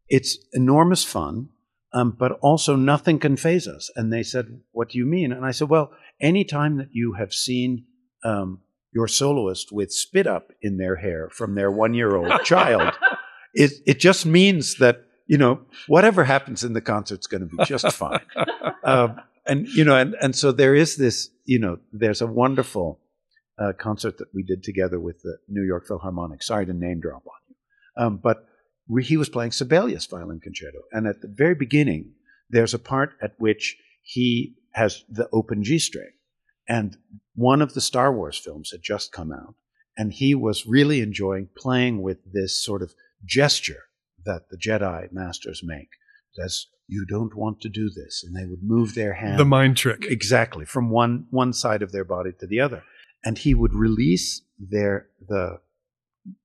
it's 0.09 0.39
enormous 0.53 1.05
fun, 1.05 1.49
um, 1.93 2.17
but 2.19 2.33
also 2.43 2.77
nothing 2.77 3.19
can 3.19 3.37
faze 3.37 3.67
us. 3.67 3.91
And 3.97 4.13
they 4.13 4.23
said, 4.23 4.61
what 4.73 4.91
do 4.91 4.99
you 4.99 5.07
mean? 5.07 5.33
And 5.33 5.45
I 5.45 5.51
said, 5.51 5.69
well, 5.69 5.93
anytime 6.21 6.77
that 6.79 6.89
you 6.93 7.15
have 7.15 7.33
seen 7.33 7.85
um, 8.25 8.61
your 8.93 9.09
soloist 9.09 9.73
with 9.73 9.93
spit 9.93 10.27
up 10.27 10.53
in 10.63 10.77
their 10.77 10.97
hair 10.97 11.29
from 11.31 11.55
their 11.55 11.71
one 11.71 11.95
year 11.95 12.17
old 12.17 12.33
child, 12.45 12.95
it, 13.55 13.73
it 13.87 13.99
just 13.99 14.27
means 14.27 14.77
that, 14.77 15.05
you 15.27 15.39
know, 15.39 15.61
whatever 15.87 16.25
happens 16.25 16.63
in 16.63 16.73
the 16.73 16.81
concert's 16.81 17.27
going 17.27 17.49
to 17.49 17.57
be 17.57 17.65
just 17.65 17.91
fine. 17.93 18.21
um, 18.85 19.21
and, 19.47 19.67
you 19.69 19.85
know, 19.85 19.97
and, 19.97 20.15
and 20.21 20.37
so 20.37 20.53
there 20.53 20.75
is 20.75 20.97
this, 20.97 21.31
you 21.45 21.59
know, 21.59 21.79
there's 21.93 22.21
a 22.21 22.27
wonderful 22.27 23.01
uh, 23.59 23.73
concert 23.79 24.19
that 24.19 24.29
we 24.35 24.43
did 24.43 24.63
together 24.63 25.01
with 25.01 25.23
the 25.23 25.39
New 25.49 25.63
York 25.63 25.87
Philharmonic. 25.87 26.43
Sorry 26.43 26.67
to 26.67 26.73
name 26.73 27.01
drop 27.01 27.23
on 27.27 27.41
you. 27.49 28.05
Um, 28.05 28.21
but 28.23 28.47
we, 28.89 29.03
he 29.03 29.17
was 29.17 29.29
playing 29.29 29.53
Sibelius 29.53 30.07
violin 30.07 30.41
concerto. 30.41 30.79
And 30.93 31.07
at 31.07 31.21
the 31.21 31.29
very 31.29 31.55
beginning, 31.55 32.13
there's 32.49 32.75
a 32.75 32.79
part 32.79 33.15
at 33.21 33.35
which 33.39 33.77
he 34.03 34.55
has 34.73 35.05
the 35.09 35.29
open 35.33 35.65
G 35.65 35.79
string. 35.79 36.11
And 36.69 36.97
one 37.35 37.63
of 37.63 37.75
the 37.75 37.81
Star 37.81 38.13
Wars 38.13 38.39
films 38.39 38.71
had 38.71 38.83
just 38.83 39.13
come 39.13 39.33
out. 39.33 39.55
And 39.97 40.13
he 40.13 40.35
was 40.35 40.67
really 40.67 41.01
enjoying 41.01 41.49
playing 41.57 42.03
with 42.03 42.19
this 42.33 42.63
sort 42.63 42.83
of 42.83 42.95
gesture 43.25 43.85
that 44.25 44.51
the 44.51 44.59
Jedi 44.59 45.11
masters 45.13 45.63
make. 45.65 45.89
As 46.45 46.67
you 46.89 47.05
don't 47.07 47.35
want 47.35 47.61
to 47.63 47.69
do 47.69 47.91
this. 47.91 48.23
And 48.25 48.37
they 48.37 48.47
would 48.47 48.63
move 48.63 48.95
their 48.95 49.15
hand. 49.15 49.39
The 49.39 49.45
mind 49.45 49.77
trick. 49.77 50.05
Exactly, 50.05 50.65
from 50.65 50.91
one 50.91 51.27
one 51.31 51.53
side 51.53 51.83
of 51.83 51.93
their 51.93 52.05
body 52.05 52.31
to 52.41 52.47
the 52.47 52.61
other, 52.61 52.83
and 53.25 53.39
he 53.39 53.55
would 53.55 53.75
release 53.75 54.43
their 54.59 55.09
the 55.27 55.61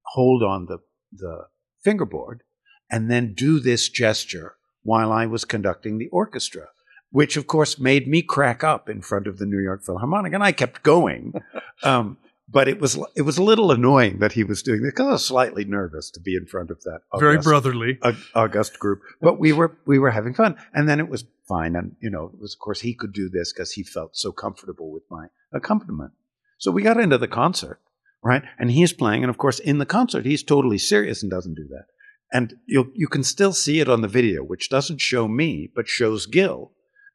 hold 0.06 0.44
on 0.44 0.66
the 0.66 0.80
the 1.12 1.48
fingerboard, 1.84 2.44
and 2.90 3.10
then 3.10 3.34
do 3.34 3.60
this 3.60 3.90
gesture 3.90 4.56
while 4.84 5.12
I 5.12 5.26
was 5.26 5.46
conducting 5.46 5.98
the 5.98 6.10
orchestra, 6.10 6.68
which 7.12 7.38
of 7.38 7.48
course 7.48 7.80
made 7.80 8.08
me 8.08 8.22
crack 8.22 8.64
up 8.64 8.90
in 8.90 9.02
front 9.02 9.28
of 9.28 9.38
the 9.38 9.46
New 9.46 9.60
York 9.60 9.84
Philharmonic, 9.84 10.34
and 10.34 10.44
I 10.44 10.52
kept 10.52 10.84
going. 10.84 11.34
Um, 11.84 12.18
but 12.48 12.68
it 12.68 12.80
was 12.80 13.00
it 13.16 13.24
was 13.24 13.40
a 13.40 13.44
little 13.44 13.72
annoying 13.72 14.20
that 14.20 14.34
he 14.34 14.44
was 14.44 14.62
doing 14.62 14.84
this 14.84 14.92
because 14.92 15.08
I 15.08 15.12
was 15.14 15.26
slightly 15.26 15.66
nervous 15.66 16.12
to 16.12 16.20
be 16.20 16.36
in 16.36 16.46
front 16.46 16.70
of 16.70 16.84
that. 16.84 17.00
Very 17.18 17.38
brotherly. 17.40 17.98
august 18.36 18.78
group 18.78 19.02
but 19.20 19.40
we 19.40 19.52
were 19.52 19.76
we 19.86 19.98
were 19.98 20.12
having 20.12 20.34
fun 20.36 20.56
and 20.74 20.88
then 20.88 21.00
it 21.00 21.10
was 21.10 21.24
fine 21.48 21.76
and 21.76 21.96
you 22.02 22.10
know 22.10 22.26
it 22.34 22.40
was 22.40 22.54
of 22.54 22.60
course 22.60 22.82
he 22.82 22.94
could 22.94 23.14
do 23.14 23.30
this 23.30 23.52
because 23.52 23.72
he 23.72 23.84
felt 23.84 24.16
so 24.16 24.32
comfortable 24.32 24.92
with 24.92 25.04
my 25.10 25.28
accompaniment 25.52 26.12
so 26.58 26.70
we 26.72 26.84
got 26.84 27.00
into 27.00 27.18
the 27.18 27.28
concert 27.28 27.80
right 28.24 28.44
and 28.60 28.72
he's 28.72 28.94
playing 28.94 29.24
and 29.24 29.30
of 29.30 29.38
course 29.38 29.60
in 29.60 29.78
the 29.78 29.86
concert 29.86 30.26
he's 30.26 30.44
totally 30.44 30.78
serious 30.78 31.22
and 31.22 31.32
doesn't 31.32 31.56
do 31.56 31.68
that 31.70 31.86
and 32.32 32.56
you 32.68 32.92
you 32.96 33.08
can 33.08 33.24
still 33.24 33.54
see 33.54 33.80
it 33.80 33.90
on 33.90 34.02
the 34.02 34.08
video 34.08 34.42
which 34.44 34.70
doesn't 34.70 35.02
show 35.02 35.28
me 35.28 35.70
but 35.76 35.88
shows 35.88 36.26
gil 36.26 36.72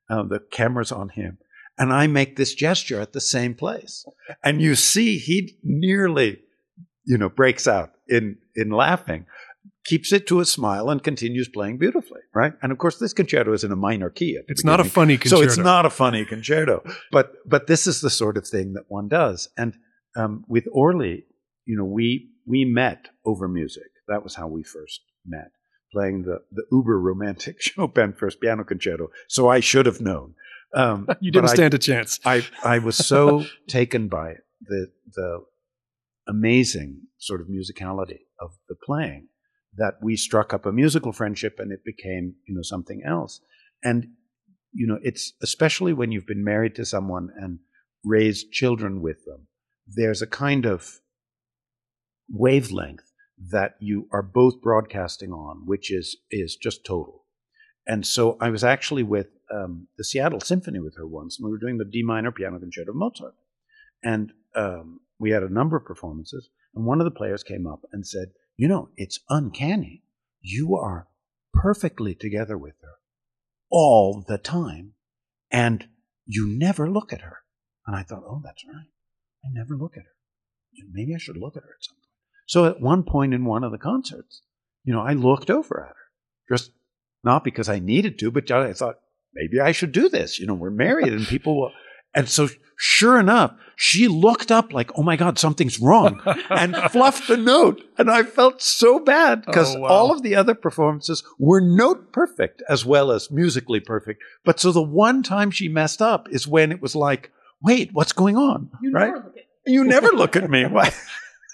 uh, 0.08 0.22
the 0.22 0.40
camera's 0.50 0.92
on 0.92 1.10
him 1.10 1.38
and 1.78 1.92
I 1.92 2.06
make 2.06 2.36
this 2.36 2.54
gesture 2.54 3.00
at 3.00 3.12
the 3.12 3.20
same 3.20 3.54
place. 3.54 4.04
And 4.42 4.62
you 4.62 4.74
see 4.74 5.18
he 5.18 5.58
nearly, 5.62 6.40
you 7.04 7.18
know, 7.18 7.28
breaks 7.28 7.68
out 7.68 7.90
in, 8.08 8.38
in 8.54 8.70
laughing, 8.70 9.26
keeps 9.84 10.12
it 10.12 10.26
to 10.28 10.40
a 10.40 10.44
smile 10.44 10.88
and 10.88 11.02
continues 11.02 11.48
playing 11.48 11.78
beautifully, 11.78 12.20
right? 12.34 12.54
And 12.62 12.72
of 12.72 12.78
course, 12.78 12.98
this 12.98 13.12
concerto 13.12 13.52
is 13.52 13.62
in 13.62 13.72
a 13.72 13.76
minor 13.76 14.08
key. 14.08 14.38
It's 14.48 14.64
not 14.64 14.80
a 14.80 14.84
funny 14.84 15.18
concerto. 15.18 15.42
So 15.42 15.46
it's 15.46 15.58
not 15.58 15.84
a 15.84 15.90
funny 15.90 16.24
concerto. 16.24 16.82
But, 17.12 17.34
but 17.46 17.66
this 17.66 17.86
is 17.86 18.00
the 18.00 18.10
sort 18.10 18.38
of 18.38 18.46
thing 18.46 18.72
that 18.72 18.84
one 18.88 19.08
does. 19.08 19.48
And 19.56 19.76
um, 20.16 20.44
with 20.48 20.66
Orly, 20.72 21.24
you 21.64 21.76
know, 21.76 21.84
we, 21.84 22.30
we 22.46 22.64
met 22.64 23.08
over 23.24 23.48
music. 23.48 23.90
That 24.08 24.22
was 24.22 24.34
how 24.34 24.48
we 24.48 24.62
first 24.62 25.00
met, 25.26 25.50
playing 25.92 26.22
the, 26.22 26.38
the 26.50 26.64
uber 26.72 26.98
romantic 26.98 27.56
Chopin 27.60 28.12
First 28.12 28.40
Piano 28.40 28.64
Concerto. 28.64 29.08
So 29.28 29.48
I 29.48 29.60
should 29.60 29.86
have 29.86 30.00
known. 30.00 30.34
Um, 30.74 31.08
you 31.20 31.30
didn't 31.30 31.48
stand 31.50 31.74
I, 31.74 31.76
a 31.76 31.78
chance. 31.78 32.20
I, 32.24 32.46
I 32.64 32.78
was 32.78 32.96
so 32.96 33.44
taken 33.68 34.08
by 34.08 34.30
it, 34.30 34.44
the, 34.62 34.90
the 35.14 35.44
amazing 36.28 37.02
sort 37.18 37.40
of 37.40 37.48
musicality 37.48 38.20
of 38.40 38.52
the 38.68 38.74
playing 38.74 39.28
that 39.76 39.94
we 40.02 40.16
struck 40.16 40.54
up 40.54 40.66
a 40.66 40.72
musical 40.72 41.12
friendship 41.12 41.56
and 41.58 41.70
it 41.70 41.84
became, 41.84 42.34
you 42.46 42.54
know, 42.54 42.62
something 42.62 43.02
else. 43.06 43.40
And, 43.84 44.08
you 44.72 44.86
know, 44.86 44.98
it's 45.02 45.34
especially 45.42 45.92
when 45.92 46.12
you've 46.12 46.26
been 46.26 46.44
married 46.44 46.74
to 46.76 46.84
someone 46.84 47.28
and 47.36 47.58
raised 48.04 48.52
children 48.52 49.02
with 49.02 49.24
them, 49.26 49.48
there's 49.86 50.22
a 50.22 50.26
kind 50.26 50.66
of 50.66 51.00
wavelength 52.28 53.12
that 53.38 53.76
you 53.78 54.08
are 54.12 54.22
both 54.22 54.60
broadcasting 54.60 55.32
on, 55.32 55.66
which 55.66 55.92
is 55.92 56.16
is 56.30 56.56
just 56.56 56.84
total. 56.84 57.24
And 57.86 58.04
so 58.06 58.36
I 58.40 58.50
was 58.50 58.64
actually 58.64 59.04
with 59.04 59.28
um, 59.54 59.86
the 59.96 60.04
Seattle 60.04 60.40
Symphony 60.40 60.80
with 60.80 60.96
her 60.96 61.06
once, 61.06 61.38
and 61.38 61.44
we 61.44 61.52
were 61.52 61.58
doing 61.58 61.78
the 61.78 61.84
D 61.84 62.02
minor 62.02 62.32
piano 62.32 62.58
concerto 62.58 62.90
of 62.90 62.96
Mozart, 62.96 63.34
and 64.02 64.32
um, 64.54 65.00
we 65.18 65.30
had 65.30 65.42
a 65.42 65.52
number 65.52 65.76
of 65.76 65.84
performances. 65.84 66.48
And 66.74 66.84
one 66.84 67.00
of 67.00 67.04
the 67.04 67.16
players 67.16 67.42
came 67.42 67.66
up 67.66 67.82
and 67.92 68.06
said, 68.06 68.32
"You 68.56 68.68
know, 68.68 68.88
it's 68.96 69.20
uncanny. 69.28 70.02
You 70.40 70.76
are 70.76 71.08
perfectly 71.52 72.14
together 72.14 72.58
with 72.58 72.74
her 72.82 72.96
all 73.70 74.24
the 74.26 74.38
time, 74.38 74.94
and 75.50 75.86
you 76.26 76.46
never 76.48 76.90
look 76.90 77.12
at 77.12 77.20
her." 77.20 77.38
And 77.86 77.94
I 77.94 78.02
thought, 78.02 78.24
"Oh, 78.26 78.40
that's 78.44 78.64
right. 78.66 78.88
I 79.46 79.50
never 79.52 79.76
look 79.76 79.92
at 79.96 80.02
her. 80.04 80.10
Maybe 80.92 81.14
I 81.14 81.18
should 81.18 81.36
look 81.36 81.56
at 81.56 81.62
her 81.62 81.70
at 81.78 81.84
some 81.84 81.94
point." 81.96 82.02
So 82.48 82.64
at 82.66 82.80
one 82.80 83.02
point 83.02 83.34
in 83.34 83.44
one 83.44 83.64
of 83.64 83.72
the 83.72 83.78
concerts, 83.78 84.42
you 84.84 84.92
know, 84.92 85.00
I 85.00 85.12
looked 85.14 85.50
over 85.50 85.80
at 85.82 85.88
her, 85.96 86.56
just 86.56 86.70
not 87.24 87.44
because 87.44 87.68
I 87.68 87.78
needed 87.78 88.18
to, 88.20 88.30
but 88.30 88.50
I 88.50 88.72
thought 88.72 88.96
maybe 89.34 89.60
I 89.60 89.72
should 89.72 89.92
do 89.92 90.08
this. 90.08 90.38
You 90.38 90.46
know, 90.46 90.54
we're 90.54 90.70
married 90.70 91.12
and 91.12 91.26
people 91.26 91.60
will. 91.60 91.72
And 92.14 92.28
so, 92.28 92.48
sure 92.78 93.18
enough, 93.20 93.54
she 93.76 94.08
looked 94.08 94.50
up 94.50 94.72
like, 94.72 94.90
"Oh 94.96 95.02
my 95.02 95.16
God, 95.16 95.38
something's 95.38 95.78
wrong," 95.80 96.20
and 96.48 96.74
fluffed 96.90 97.28
the 97.28 97.36
note. 97.36 97.82
And 97.98 98.10
I 98.10 98.22
felt 98.22 98.62
so 98.62 98.98
bad 99.00 99.44
because 99.44 99.74
Oh, 99.74 99.80
wow. 99.80 99.88
all 99.88 100.12
of 100.12 100.22
the 100.22 100.34
other 100.34 100.54
performances 100.54 101.22
were 101.38 101.60
note 101.60 102.12
perfect 102.12 102.62
as 102.68 102.84
well 102.86 103.10
as 103.10 103.30
musically 103.30 103.80
perfect. 103.80 104.22
But 104.44 104.60
so 104.60 104.72
the 104.72 104.82
one 104.82 105.22
time 105.22 105.50
she 105.50 105.68
messed 105.68 106.00
up 106.00 106.26
is 106.30 106.46
when 106.48 106.72
it 106.72 106.80
was 106.80 106.96
like, 106.96 107.32
"Wait, 107.62 107.90
what's 107.92 108.12
going 108.12 108.36
on?" 108.36 108.70
You 108.82 108.92
right? 108.92 109.12
never 109.12 109.24
look 109.24 109.36
at 109.36 109.46
you 109.66 109.84
never 109.84 110.08
look 110.08 110.36
at 110.36 110.48
me. 110.48 110.64
Why? 110.70 110.92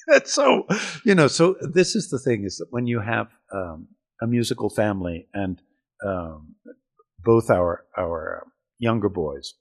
That's 0.07 0.33
so, 0.33 0.67
you 1.05 1.15
know, 1.15 1.29
so 1.29 1.57
this 1.61 1.95
is 1.95 2.11
the 2.11 2.19
thing 2.19 2.45
is 2.45 2.59
that 2.59 2.67
when 2.71 2.87
you 2.87 3.01
have 3.01 3.29
um, 3.53 3.89
a 4.21 4.27
musical 4.27 4.69
family 4.69 5.29
and 5.33 5.61
um, 6.05 6.57
both 7.25 7.51
our, 7.51 7.85
our 7.97 8.43
uh, 8.43 8.49
younger 8.79 9.09
boys 9.09 9.55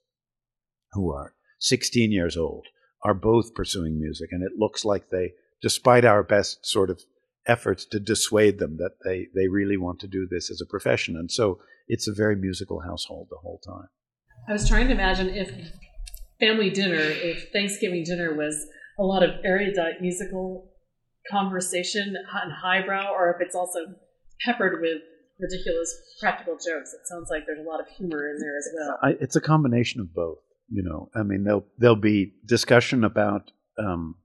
who 0.92 1.12
are 1.12 1.34
16 1.60 2.10
years 2.10 2.36
old 2.36 2.66
are 3.04 3.14
both 3.14 3.54
pursuing 3.54 4.00
music 4.00 4.30
and 4.32 4.42
it 4.42 4.58
looks 4.58 4.84
like 4.84 5.10
they, 5.10 5.32
despite 5.62 6.04
our 6.04 6.22
best 6.22 6.66
sort 6.66 6.90
of 6.90 7.00
efforts 7.46 7.84
to 7.86 8.00
dissuade 8.00 8.58
them 8.58 8.76
that 8.78 8.92
they, 9.04 9.28
they 9.34 9.48
really 9.48 9.76
want 9.76 10.00
to 10.00 10.08
do 10.08 10.26
this 10.30 10.50
as 10.50 10.60
a 10.60 10.66
profession. 10.66 11.16
And 11.16 11.30
so 11.30 11.60
it's 11.88 12.08
a 12.08 12.12
very 12.12 12.36
musical 12.36 12.80
household 12.80 13.28
the 13.30 13.38
whole 13.38 13.60
time. 13.64 13.88
I 14.48 14.52
was 14.52 14.68
trying 14.68 14.88
to 14.88 14.92
imagine 14.92 15.28
if 15.28 15.50
family 16.42 16.70
dinner, 16.70 17.00
if 17.00 17.52
Thanksgiving 17.52 18.04
dinner 18.04 18.34
was 18.34 18.66
a 18.98 19.02
lot 19.02 19.22
of 19.22 19.30
erudite 19.44 20.00
musical 20.00 20.70
conversation 21.30 22.14
and 22.16 22.52
highbrow, 22.52 23.12
or 23.12 23.30
if 23.30 23.36
it's 23.40 23.54
also 23.54 23.78
peppered 24.44 24.80
with 24.80 25.02
ridiculous 25.38 25.94
practical 26.20 26.54
jokes. 26.54 26.92
It 26.92 27.06
sounds 27.06 27.28
like 27.30 27.44
there's 27.46 27.64
a 27.64 27.68
lot 27.68 27.80
of 27.80 27.86
humor 27.96 28.28
in 28.28 28.38
there 28.38 28.56
as 28.58 28.68
well. 28.74 28.98
I, 29.02 29.16
it's 29.20 29.36
a 29.36 29.40
combination 29.40 30.00
of 30.00 30.14
both. 30.14 30.38
You 30.68 30.82
know, 30.82 31.10
I 31.14 31.22
mean, 31.22 31.44
there'll 31.44 31.66
there'll 31.76 31.96
be 31.96 32.32
discussion 32.46 33.04
about, 33.04 33.50
um, 33.78 34.16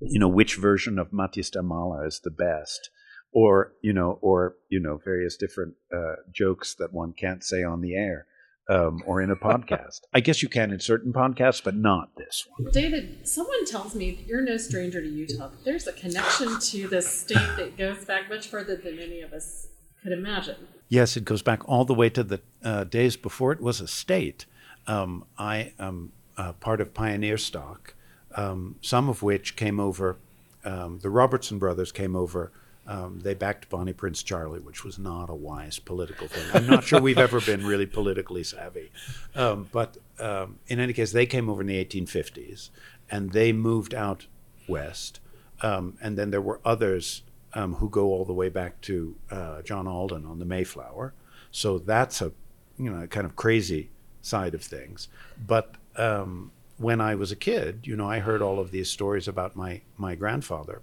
you 0.00 0.18
know, 0.18 0.28
which 0.28 0.56
version 0.56 0.98
of 0.98 1.12
Mathis 1.12 1.50
der 1.50 1.62
Maler 1.62 2.06
is 2.06 2.20
the 2.24 2.30
best, 2.30 2.88
or 3.32 3.72
you 3.82 3.92
know, 3.92 4.18
or 4.22 4.56
you 4.70 4.80
know, 4.80 4.98
various 5.04 5.36
different 5.36 5.74
uh, 5.94 6.14
jokes 6.32 6.74
that 6.78 6.94
one 6.94 7.12
can't 7.12 7.44
say 7.44 7.62
on 7.62 7.82
the 7.82 7.94
air 7.94 8.26
um, 8.68 9.02
or 9.06 9.20
in 9.20 9.30
a 9.30 9.36
podcast. 9.36 10.00
I 10.12 10.20
guess 10.20 10.42
you 10.42 10.48
can 10.48 10.72
in 10.72 10.80
certain 10.80 11.12
podcasts, 11.12 11.62
but 11.62 11.76
not 11.76 12.10
this 12.16 12.46
one. 12.56 12.70
David, 12.72 13.26
someone 13.26 13.64
tells 13.66 13.94
me 13.94 14.12
that 14.12 14.26
you're 14.26 14.40
no 14.42 14.56
stranger 14.56 15.00
to 15.00 15.08
Utah. 15.08 15.48
but 15.48 15.64
There's 15.64 15.86
a 15.86 15.92
connection 15.92 16.58
to 16.60 16.88
this 16.88 17.08
state 17.08 17.56
that 17.56 17.76
goes 17.76 18.04
back 18.04 18.28
much 18.28 18.46
further 18.48 18.76
than 18.76 18.98
any 18.98 19.20
of 19.20 19.32
us 19.32 19.68
could 20.02 20.12
imagine. 20.12 20.56
Yes, 20.88 21.16
it 21.16 21.24
goes 21.24 21.42
back 21.42 21.68
all 21.68 21.84
the 21.84 21.94
way 21.94 22.08
to 22.10 22.22
the 22.22 22.40
uh, 22.62 22.84
days 22.84 23.16
before 23.16 23.52
it 23.52 23.60
was 23.60 23.80
a 23.80 23.88
state. 23.88 24.46
Um, 24.86 25.24
I 25.38 25.72
am 25.78 26.12
uh, 26.36 26.52
part 26.54 26.80
of 26.80 26.94
pioneer 26.94 27.38
stock, 27.38 27.94
um, 28.34 28.76
some 28.80 29.08
of 29.08 29.22
which 29.22 29.56
came 29.56 29.80
over. 29.80 30.18
Um, 30.64 30.98
the 31.00 31.10
Robertson 31.10 31.58
brothers 31.58 31.92
came 31.92 32.16
over. 32.16 32.52
Um, 32.86 33.20
they 33.20 33.34
backed 33.34 33.70
Bonnie 33.70 33.94
Prince 33.94 34.22
Charlie, 34.22 34.60
which 34.60 34.84
was 34.84 34.98
not 34.98 35.30
a 35.30 35.34
wise 35.34 35.78
political 35.78 36.28
thing. 36.28 36.44
I'm 36.52 36.66
not 36.66 36.84
sure 36.84 37.00
we've 37.00 37.18
ever 37.18 37.40
been 37.40 37.66
really 37.66 37.86
politically 37.86 38.44
savvy. 38.44 38.90
Um, 39.34 39.68
but 39.72 39.96
um, 40.18 40.58
in 40.66 40.80
any 40.80 40.92
case, 40.92 41.12
they 41.12 41.26
came 41.26 41.48
over 41.48 41.62
in 41.62 41.66
the 41.66 41.82
1850s 41.82 42.70
and 43.10 43.32
they 43.32 43.52
moved 43.52 43.94
out 43.94 44.26
west. 44.68 45.20
Um, 45.62 45.96
and 46.02 46.18
then 46.18 46.30
there 46.30 46.42
were 46.42 46.60
others 46.64 47.22
um, 47.54 47.74
who 47.74 47.88
go 47.88 48.06
all 48.06 48.24
the 48.24 48.34
way 48.34 48.48
back 48.48 48.80
to 48.82 49.16
uh, 49.30 49.62
John 49.62 49.86
Alden 49.86 50.26
on 50.26 50.38
the 50.38 50.44
Mayflower. 50.44 51.14
So 51.50 51.78
that's 51.78 52.20
a 52.20 52.32
you 52.76 52.90
know 52.90 53.06
kind 53.06 53.24
of 53.24 53.36
crazy 53.36 53.90
side 54.20 54.54
of 54.54 54.62
things. 54.62 55.08
But 55.46 55.76
um, 55.96 56.50
when 56.76 57.00
I 57.00 57.14
was 57.14 57.30
a 57.30 57.36
kid, 57.36 57.80
you 57.84 57.96
know, 57.96 58.08
I 58.08 58.18
heard 58.18 58.42
all 58.42 58.58
of 58.58 58.72
these 58.72 58.90
stories 58.90 59.28
about 59.28 59.54
my 59.54 59.82
my 59.96 60.16
grandfather, 60.16 60.82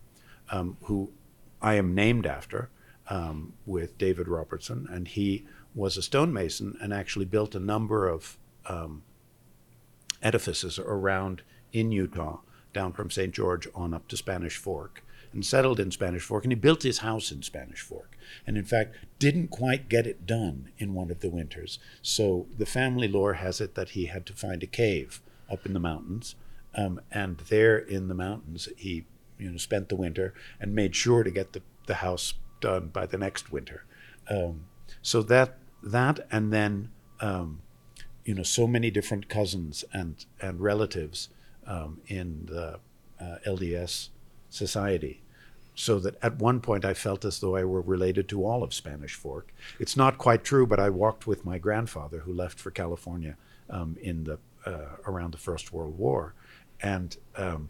who 0.83 1.11
I 1.61 1.75
am 1.75 1.93
named 1.93 2.25
after, 2.25 2.69
um, 3.09 3.53
with 3.65 3.97
David 3.97 4.27
Robertson, 4.27 4.87
and 4.89 5.07
he 5.07 5.45
was 5.75 5.97
a 5.97 6.01
stonemason 6.01 6.77
and 6.81 6.93
actually 6.93 7.25
built 7.25 7.55
a 7.55 7.59
number 7.59 8.07
of 8.07 8.37
um, 8.67 9.03
edifices 10.21 10.79
around 10.79 11.41
in 11.71 11.91
Utah, 11.91 12.39
down 12.73 12.93
from 12.93 13.09
St. 13.09 13.33
George 13.33 13.67
on 13.75 13.93
up 13.93 14.07
to 14.07 14.17
Spanish 14.17 14.57
Fork, 14.57 15.03
and 15.33 15.45
settled 15.45 15.79
in 15.79 15.91
Spanish 15.91 16.23
Fork. 16.23 16.43
And 16.43 16.51
he 16.51 16.55
built 16.55 16.83
his 16.83 16.99
house 16.99 17.31
in 17.31 17.41
Spanish 17.41 17.81
Fork, 17.81 18.17
and 18.45 18.57
in 18.57 18.65
fact, 18.65 18.95
didn't 19.19 19.49
quite 19.49 19.89
get 19.89 20.07
it 20.07 20.25
done 20.25 20.71
in 20.77 20.93
one 20.93 21.11
of 21.11 21.19
the 21.19 21.29
winters. 21.29 21.79
So 22.01 22.47
the 22.57 22.65
family 22.65 23.07
lore 23.07 23.33
has 23.33 23.61
it 23.61 23.75
that 23.75 23.89
he 23.89 24.05
had 24.05 24.25
to 24.27 24.33
find 24.33 24.63
a 24.63 24.67
cave 24.67 25.21
up 25.49 25.65
in 25.65 25.73
the 25.73 25.79
mountains, 25.79 26.35
um, 26.75 27.01
and 27.11 27.37
there 27.37 27.77
in 27.77 28.07
the 28.07 28.13
mountains 28.13 28.69
he, 28.77 29.05
you 29.41 29.51
know, 29.51 29.57
spent 29.57 29.89
the 29.89 29.95
winter 29.95 30.33
and 30.59 30.75
made 30.75 30.95
sure 30.95 31.23
to 31.23 31.31
get 31.31 31.53
the, 31.53 31.61
the 31.87 31.95
house 31.95 32.35
done 32.59 32.87
by 32.87 33.05
the 33.05 33.17
next 33.17 33.51
winter. 33.51 33.83
Um, 34.29 34.65
so 35.01 35.23
that 35.23 35.57
that 35.83 36.27
and 36.31 36.53
then 36.53 36.91
um, 37.19 37.61
you 38.23 38.35
know 38.35 38.43
so 38.43 38.67
many 38.67 38.91
different 38.91 39.27
cousins 39.27 39.83
and 39.91 40.25
and 40.39 40.61
relatives 40.61 41.29
um, 41.65 42.01
in 42.07 42.45
the 42.45 42.79
uh, 43.19 43.37
LDS 43.45 44.09
society. 44.49 45.21
So 45.73 45.99
that 45.99 46.15
at 46.21 46.37
one 46.37 46.59
point 46.59 46.85
I 46.85 46.93
felt 46.93 47.25
as 47.25 47.39
though 47.39 47.55
I 47.55 47.63
were 47.63 47.81
related 47.81 48.27
to 48.29 48.45
all 48.45 48.61
of 48.61 48.73
Spanish 48.73 49.15
Fork. 49.15 49.53
It's 49.79 49.97
not 49.97 50.17
quite 50.17 50.43
true, 50.43 50.67
but 50.67 50.79
I 50.79 50.89
walked 50.89 51.25
with 51.25 51.45
my 51.45 51.57
grandfather 51.57 52.19
who 52.19 52.33
left 52.33 52.59
for 52.59 52.71
California 52.71 53.37
um, 53.69 53.97
in 54.01 54.25
the 54.25 54.37
uh, 54.65 54.97
around 55.07 55.31
the 55.31 55.39
First 55.39 55.73
World 55.73 55.97
War, 55.97 56.35
and 56.81 57.17
um, 57.35 57.69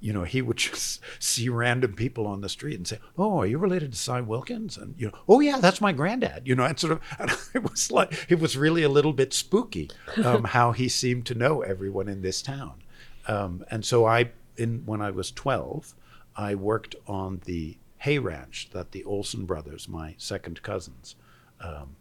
you 0.00 0.12
know, 0.12 0.24
he 0.24 0.42
would 0.42 0.56
just 0.70 1.00
see 1.18 1.48
random 1.48 1.92
people 1.92 2.26
on 2.26 2.40
the 2.40 2.48
street 2.48 2.76
and 2.76 2.88
say, 2.88 2.98
"Oh, 3.16 3.38
are 3.38 3.46
you 3.46 3.58
related 3.58 3.92
to 3.92 3.98
Cy 3.98 4.20
Wilkins?" 4.20 4.76
And 4.76 4.94
you 4.98 5.08
know, 5.08 5.18
"Oh 5.28 5.40
yeah, 5.40 5.58
that's 5.60 5.80
my 5.80 5.92
granddad." 5.92 6.48
You 6.48 6.56
know, 6.56 6.64
and 6.64 6.78
sort 6.78 6.92
of, 6.92 7.00
and 7.18 7.30
it 7.54 7.70
was 7.70 7.92
like 7.92 8.26
it 8.28 8.40
was 8.40 8.56
really 8.56 8.82
a 8.82 8.88
little 8.88 9.12
bit 9.12 9.32
spooky 9.32 9.90
um, 10.24 10.44
how 10.56 10.72
he 10.72 10.88
seemed 10.88 11.26
to 11.26 11.34
know 11.34 11.62
everyone 11.62 12.08
in 12.08 12.22
this 12.22 12.42
town. 12.42 12.82
Um, 13.28 13.64
and 13.70 13.84
so 13.84 14.06
I, 14.06 14.30
in 14.56 14.82
when 14.86 15.00
I 15.00 15.10
was 15.10 15.30
twelve, 15.30 15.94
I 16.36 16.54
worked 16.54 16.96
on 17.06 17.42
the 17.44 17.76
hay 17.98 18.18
ranch 18.18 18.70
that 18.72 18.92
the 18.92 19.04
Olson 19.04 19.44
brothers, 19.44 19.86
my 19.86 20.14
second 20.16 20.62
cousins, 20.62 21.16
um, 21.60 21.96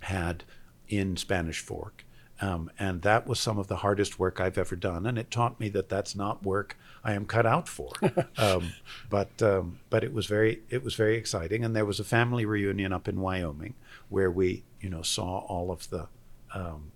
had 0.00 0.42
in 0.88 1.16
Spanish 1.16 1.60
Fork. 1.60 2.04
Um, 2.40 2.70
and 2.78 3.02
that 3.02 3.26
was 3.26 3.40
some 3.40 3.58
of 3.58 3.66
the 3.66 3.76
hardest 3.76 4.18
work 4.18 4.40
I've 4.40 4.58
ever 4.58 4.76
done, 4.76 5.06
and 5.06 5.18
it 5.18 5.28
taught 5.28 5.58
me 5.58 5.68
that 5.70 5.88
that's 5.88 6.14
not 6.14 6.44
work 6.44 6.76
I 7.04 7.14
am 7.14 7.26
cut 7.26 7.46
out 7.46 7.68
for. 7.68 7.90
um, 8.38 8.72
but 9.08 9.42
um, 9.42 9.80
but 9.90 10.04
it 10.04 10.12
was 10.12 10.26
very 10.26 10.62
it 10.70 10.82
was 10.82 10.94
very 10.94 11.16
exciting, 11.16 11.64
and 11.64 11.74
there 11.74 11.84
was 11.84 12.00
a 12.00 12.04
family 12.04 12.44
reunion 12.44 12.92
up 12.92 13.08
in 13.08 13.20
Wyoming 13.20 13.74
where 14.08 14.30
we 14.30 14.64
you 14.80 14.90
know 14.90 15.02
saw 15.02 15.38
all 15.38 15.70
of 15.70 15.90
the 15.90 16.08
um, 16.54 16.92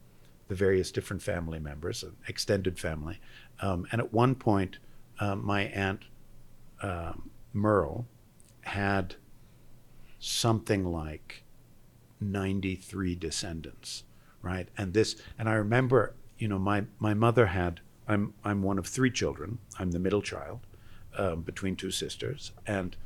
the 0.49 0.55
various 0.55 0.91
different 0.91 1.23
family 1.23 1.59
members, 1.59 2.03
an 2.03 2.17
extended 2.27 2.79
family, 2.79 3.21
um, 3.61 3.87
and 3.93 4.01
at 4.01 4.13
one 4.13 4.35
point, 4.35 4.79
um, 5.21 5.45
my 5.45 5.63
aunt 5.63 6.03
um, 6.83 7.31
Merle 7.53 8.07
had 8.63 9.17
something 10.19 10.85
like 10.85 11.45
93 12.21 13.15
descendants, 13.15 14.05
right? 14.41 14.69
And 14.79 14.95
this, 14.95 15.17
and 15.39 15.49
I 15.49 15.55
remember, 15.55 16.15
you 16.39 16.49
know, 16.49 16.59
my, 16.59 16.85
my 16.99 17.15
mother 17.15 17.47
had, 17.47 17.81
I'm, 18.09 18.35
I'm 18.45 18.63
one 18.63 18.79
of 18.79 18.87
three 18.87 19.11
children. 19.11 19.59
I'm 19.79 19.91
the 19.91 19.99
middle 19.99 20.23
child 20.23 20.61
um, 21.17 21.43
between 21.43 21.77
two 21.77 21.91
sisters. 21.91 22.53
And 22.67 22.97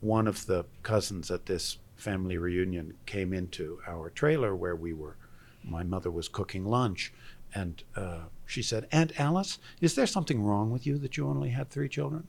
one 0.00 0.26
of 0.26 0.46
the 0.46 0.64
cousins 0.82 1.30
at 1.30 1.46
this 1.46 1.78
family 1.96 2.36
reunion 2.36 2.94
came 3.06 3.32
into 3.32 3.80
our 3.86 4.10
trailer 4.10 4.54
where 4.54 4.76
we 4.76 4.92
were, 4.92 5.16
my 5.62 5.82
mother 5.82 6.10
was 6.10 6.28
cooking 6.28 6.64
lunch. 6.64 7.12
And 7.54 7.82
uh, 7.96 8.24
she 8.46 8.62
said, 8.62 8.86
Aunt 8.92 9.18
Alice, 9.18 9.58
is 9.80 9.94
there 9.94 10.06
something 10.06 10.42
wrong 10.42 10.70
with 10.70 10.86
you 10.86 10.98
that 10.98 11.16
you 11.16 11.26
only 11.26 11.50
had 11.50 11.70
three 11.70 11.88
children? 11.88 12.26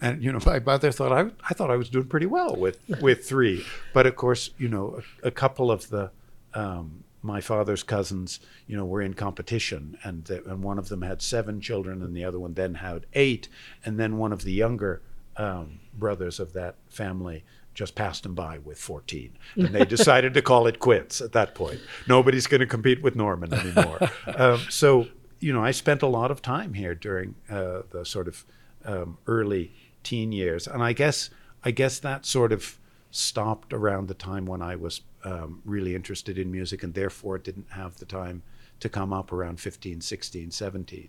And 0.00 0.22
you 0.22 0.32
know, 0.32 0.38
my 0.46 0.60
mother 0.60 0.92
thought 0.92 1.12
I, 1.12 1.30
I 1.48 1.54
thought 1.54 1.70
I 1.70 1.76
was 1.76 1.88
doing 1.88 2.06
pretty 2.06 2.26
well 2.26 2.54
with 2.54 2.78
with 3.00 3.26
three, 3.26 3.64
but 3.92 4.06
of 4.06 4.16
course, 4.16 4.50
you 4.58 4.68
know, 4.68 5.00
a, 5.24 5.28
a 5.28 5.30
couple 5.30 5.70
of 5.70 5.88
the 5.88 6.10
um, 6.54 7.04
my 7.22 7.40
father's 7.40 7.82
cousins, 7.82 8.40
you 8.66 8.76
know, 8.76 8.84
were 8.84 9.02
in 9.02 9.14
competition, 9.14 9.98
and 10.04 10.24
the, 10.26 10.44
and 10.48 10.62
one 10.62 10.78
of 10.78 10.88
them 10.88 11.02
had 11.02 11.20
seven 11.20 11.60
children, 11.60 12.02
and 12.02 12.16
the 12.16 12.24
other 12.24 12.38
one 12.38 12.54
then 12.54 12.74
had 12.74 13.06
eight, 13.14 13.48
and 13.84 13.98
then 13.98 14.18
one 14.18 14.32
of 14.32 14.44
the 14.44 14.52
younger 14.52 15.02
um, 15.36 15.80
brothers 15.94 16.40
of 16.40 16.52
that 16.52 16.76
family 16.88 17.44
just 17.74 17.94
passed 17.94 18.26
him 18.26 18.34
by 18.34 18.58
with 18.58 18.76
14 18.76 19.38
and 19.54 19.68
they 19.68 19.84
decided 19.84 20.34
to 20.34 20.42
call 20.42 20.66
it 20.66 20.80
quits 20.80 21.20
at 21.20 21.30
that 21.30 21.54
point. 21.54 21.78
Nobody's 22.08 22.48
going 22.48 22.58
to 22.60 22.66
compete 22.66 23.04
with 23.04 23.14
norman 23.14 23.54
anymore. 23.54 24.00
Um, 24.26 24.60
so 24.68 25.06
you 25.40 25.52
know 25.52 25.64
i 25.64 25.70
spent 25.70 26.02
a 26.02 26.06
lot 26.06 26.30
of 26.30 26.42
time 26.42 26.74
here 26.74 26.94
during 26.94 27.34
uh, 27.48 27.82
the 27.90 28.04
sort 28.04 28.28
of 28.28 28.44
um, 28.84 29.18
early 29.26 29.72
teen 30.02 30.32
years, 30.32 30.66
and 30.66 30.82
I 30.82 30.92
guess 30.92 31.30
I 31.64 31.70
guess 31.70 31.98
that 32.00 32.24
sort 32.26 32.52
of 32.52 32.78
stopped 33.10 33.72
around 33.72 34.08
the 34.08 34.14
time 34.14 34.46
when 34.46 34.62
I 34.62 34.76
was 34.76 35.00
um, 35.24 35.62
really 35.64 35.94
interested 35.94 36.38
in 36.38 36.50
music, 36.50 36.82
and 36.82 36.94
therefore 36.94 37.38
didn't 37.38 37.70
have 37.70 37.96
the 37.96 38.06
time 38.06 38.42
to 38.80 38.88
come 38.88 39.12
up 39.12 39.32
around 39.32 39.60
15, 39.60 40.00
16, 40.00 40.50
17. 40.50 41.08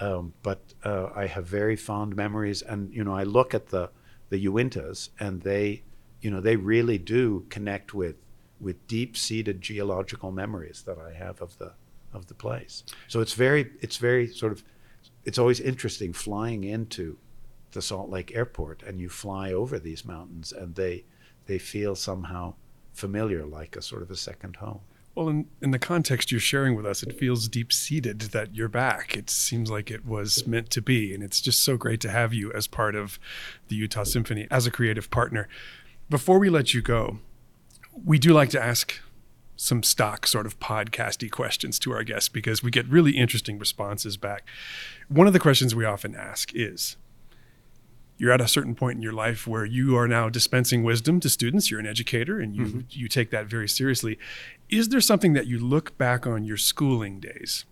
Um, 0.00 0.34
but 0.42 0.60
uh, 0.84 1.08
I 1.14 1.26
have 1.26 1.46
very 1.46 1.76
fond 1.76 2.14
memories, 2.16 2.62
and 2.62 2.92
you 2.92 3.04
know 3.04 3.14
I 3.14 3.24
look 3.24 3.54
at 3.54 3.68
the 3.68 3.90
the 4.28 4.44
Uintas, 4.46 5.10
and 5.20 5.42
they, 5.42 5.82
you 6.20 6.30
know, 6.30 6.40
they 6.40 6.56
really 6.56 6.98
do 6.98 7.46
connect 7.48 7.94
with 7.94 8.16
with 8.58 8.86
deep 8.86 9.16
seated 9.16 9.60
geological 9.60 10.32
memories 10.32 10.82
that 10.86 10.98
I 10.98 11.12
have 11.12 11.40
of 11.42 11.58
the 11.58 11.74
of 12.12 12.26
the 12.26 12.34
place. 12.34 12.82
So 13.08 13.20
it's 13.20 13.34
very 13.34 13.70
it's 13.80 13.98
very 13.98 14.28
sort 14.28 14.52
of 14.52 14.62
it's 15.24 15.38
always 15.38 15.60
interesting 15.60 16.12
flying 16.12 16.64
into 16.64 17.18
the 17.72 17.82
Salt 17.82 18.08
Lake 18.08 18.34
Airport 18.34 18.82
and 18.82 19.00
you 19.00 19.08
fly 19.08 19.52
over 19.52 19.78
these 19.78 20.04
mountains 20.04 20.52
and 20.52 20.74
they 20.74 21.04
they 21.46 21.58
feel 21.58 21.94
somehow 21.94 22.54
familiar, 22.96 23.44
like 23.44 23.76
a 23.76 23.82
sort 23.82 24.02
of 24.02 24.10
a 24.10 24.16
second 24.16 24.56
home. 24.56 24.80
Well, 25.14 25.28
in, 25.30 25.46
in 25.62 25.70
the 25.70 25.78
context 25.78 26.30
you're 26.30 26.40
sharing 26.40 26.74
with 26.74 26.84
us, 26.84 27.02
it 27.02 27.18
feels 27.18 27.48
deep 27.48 27.72
seated 27.72 28.20
that 28.20 28.54
you're 28.54 28.68
back. 28.68 29.16
It 29.16 29.30
seems 29.30 29.70
like 29.70 29.90
it 29.90 30.04
was 30.04 30.46
meant 30.46 30.68
to 30.70 30.82
be. 30.82 31.14
And 31.14 31.22
it's 31.22 31.40
just 31.40 31.64
so 31.64 31.78
great 31.78 32.00
to 32.02 32.10
have 32.10 32.34
you 32.34 32.52
as 32.52 32.66
part 32.66 32.94
of 32.94 33.18
the 33.68 33.76
Utah 33.76 34.04
Symphony 34.04 34.46
as 34.50 34.66
a 34.66 34.70
creative 34.70 35.10
partner. 35.10 35.48
Before 36.10 36.38
we 36.38 36.50
let 36.50 36.74
you 36.74 36.82
go, 36.82 37.18
we 38.04 38.18
do 38.18 38.34
like 38.34 38.50
to 38.50 38.62
ask 38.62 39.00
some 39.56 39.82
stock 39.82 40.26
sort 40.26 40.44
of 40.44 40.60
podcasty 40.60 41.30
questions 41.30 41.78
to 41.78 41.92
our 41.92 42.04
guests 42.04 42.28
because 42.28 42.62
we 42.62 42.70
get 42.70 42.86
really 42.86 43.12
interesting 43.12 43.58
responses 43.58 44.18
back. 44.18 44.46
One 45.08 45.26
of 45.26 45.32
the 45.32 45.40
questions 45.40 45.74
we 45.74 45.86
often 45.86 46.14
ask 46.14 46.54
is 46.54 46.98
you're 48.18 48.32
at 48.32 48.40
a 48.40 48.48
certain 48.48 48.74
point 48.74 48.96
in 48.96 49.02
your 49.02 49.12
life 49.12 49.46
where 49.46 49.64
you 49.64 49.96
are 49.96 50.08
now 50.08 50.28
dispensing 50.28 50.82
wisdom 50.82 51.20
to 51.20 51.28
students. 51.28 51.70
You're 51.70 51.80
an 51.80 51.86
educator 51.86 52.40
and 52.40 52.56
you 52.56 52.64
mm-hmm. 52.64 52.80
you 52.90 53.08
take 53.08 53.30
that 53.30 53.46
very 53.46 53.68
seriously. 53.68 54.18
Is 54.68 54.88
there 54.88 55.00
something 55.00 55.34
that 55.34 55.46
you 55.46 55.58
look 55.58 55.96
back 55.98 56.26
on 56.26 56.44
your 56.44 56.56
schooling 56.56 57.20
days 57.20 57.64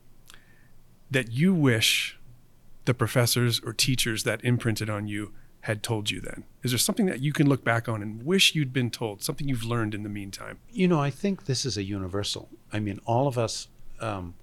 that 1.11 1.33
you 1.33 1.55
wish 1.55 2.19
the 2.85 2.95
professors 2.95 3.61
or 3.65 3.73
teachers 3.73 4.25
that 4.25 4.45
imprinted 4.45 4.91
on 4.91 5.09
you 5.09 5.33
had 5.61 5.83
told 5.83 6.11
you 6.11 6.21
then? 6.21 6.45
Is 6.63 6.73
there 6.73 6.79
something 6.79 7.07
that 7.07 7.21
you 7.21 7.33
can 7.33 7.49
look 7.49 7.65
back 7.65 7.89
on 7.89 8.03
and 8.03 8.23
wish 8.23 8.55
you'd 8.55 8.73
been 8.73 8.91
told 8.91 9.23
something 9.23 9.49
you've 9.49 9.65
learned 9.65 9.95
in 9.95 10.03
the 10.03 10.11
meantime? 10.11 10.59
You 10.71 10.89
know 10.89 11.01
i 11.01 11.11
think 11.11 11.47
this 11.47 11.65
is 11.65 11.77
a 11.79 11.83
universal. 11.83 12.51
I 12.73 12.81
mean 12.81 13.01
all 13.07 13.27
of 13.27 13.39
us 13.39 13.69
um, 14.01 14.35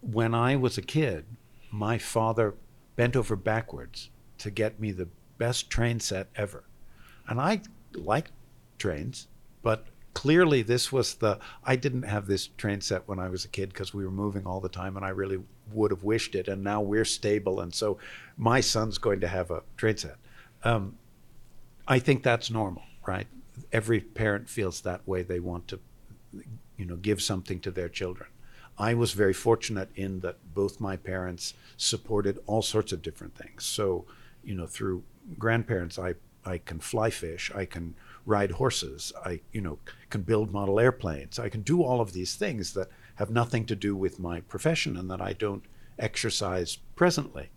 when 0.00 0.34
i 0.34 0.56
was 0.56 0.78
a 0.78 0.82
kid 0.82 1.24
my 1.70 1.98
father 1.98 2.54
bent 2.96 3.14
over 3.14 3.36
backwards 3.36 4.10
to 4.38 4.50
get 4.50 4.80
me 4.80 4.90
the 4.90 5.08
best 5.38 5.70
train 5.70 6.00
set 6.00 6.28
ever. 6.36 6.64
And 7.26 7.40
I 7.40 7.62
like 7.94 8.30
trains, 8.78 9.28
but 9.62 9.86
clearly 10.14 10.62
this 10.62 10.90
was 10.90 11.14
the 11.14 11.38
I 11.64 11.76
didn't 11.76 12.02
have 12.02 12.26
this 12.26 12.48
train 12.56 12.80
set 12.80 13.06
when 13.06 13.18
I 13.18 13.28
was 13.28 13.44
a 13.44 13.48
kid 13.48 13.68
because 13.68 13.94
we 13.94 14.04
were 14.04 14.10
moving 14.10 14.46
all 14.46 14.60
the 14.60 14.68
time 14.68 14.96
and 14.96 15.04
I 15.04 15.10
really 15.10 15.40
would 15.72 15.90
have 15.90 16.02
wished 16.02 16.34
it 16.34 16.48
and 16.48 16.64
now 16.64 16.80
we're 16.80 17.04
stable 17.04 17.60
and 17.60 17.72
so 17.72 17.98
my 18.36 18.60
son's 18.60 18.98
going 18.98 19.20
to 19.20 19.28
have 19.28 19.50
a 19.50 19.62
train 19.76 19.96
set. 19.96 20.16
Um, 20.64 20.96
I 21.86 21.98
think 21.98 22.22
that's 22.22 22.50
normal, 22.50 22.82
right? 23.06 23.26
Every 23.72 24.00
parent 24.00 24.48
feels 24.48 24.80
that 24.80 25.06
way. 25.06 25.22
They 25.22 25.40
want 25.40 25.68
to, 25.68 25.78
you 26.76 26.84
know, 26.84 26.96
give 26.96 27.22
something 27.22 27.60
to 27.60 27.70
their 27.70 27.88
children. 27.88 28.28
I 28.76 28.94
was 28.94 29.12
very 29.12 29.32
fortunate 29.32 29.88
in 29.96 30.20
that 30.20 30.36
both 30.54 30.80
my 30.80 30.96
parents 30.96 31.54
supported 31.76 32.38
all 32.46 32.62
sorts 32.62 32.92
of 32.92 33.02
different 33.02 33.34
things. 33.36 33.64
So, 33.64 34.04
you 34.44 34.54
know, 34.54 34.66
through 34.66 35.02
grandparents, 35.38 35.98
I 35.98 36.14
I 36.44 36.58
can 36.58 36.78
fly 36.78 37.10
fish, 37.10 37.50
I 37.54 37.64
can 37.64 37.94
ride 38.24 38.52
horses, 38.52 39.12
I 39.24 39.40
you 39.52 39.60
know 39.60 39.78
can 40.10 40.22
build 40.22 40.52
model 40.52 40.80
airplanes, 40.80 41.38
I 41.38 41.48
can 41.48 41.62
do 41.62 41.82
all 41.82 42.00
of 42.00 42.12
these 42.12 42.34
things 42.34 42.72
that 42.74 42.88
have 43.16 43.30
nothing 43.30 43.66
to 43.66 43.76
do 43.76 43.96
with 43.96 44.20
my 44.20 44.40
profession 44.40 44.96
and 44.96 45.10
that 45.10 45.20
I 45.20 45.32
don't 45.32 45.64
exercise 45.98 46.78
presently. 46.94 47.50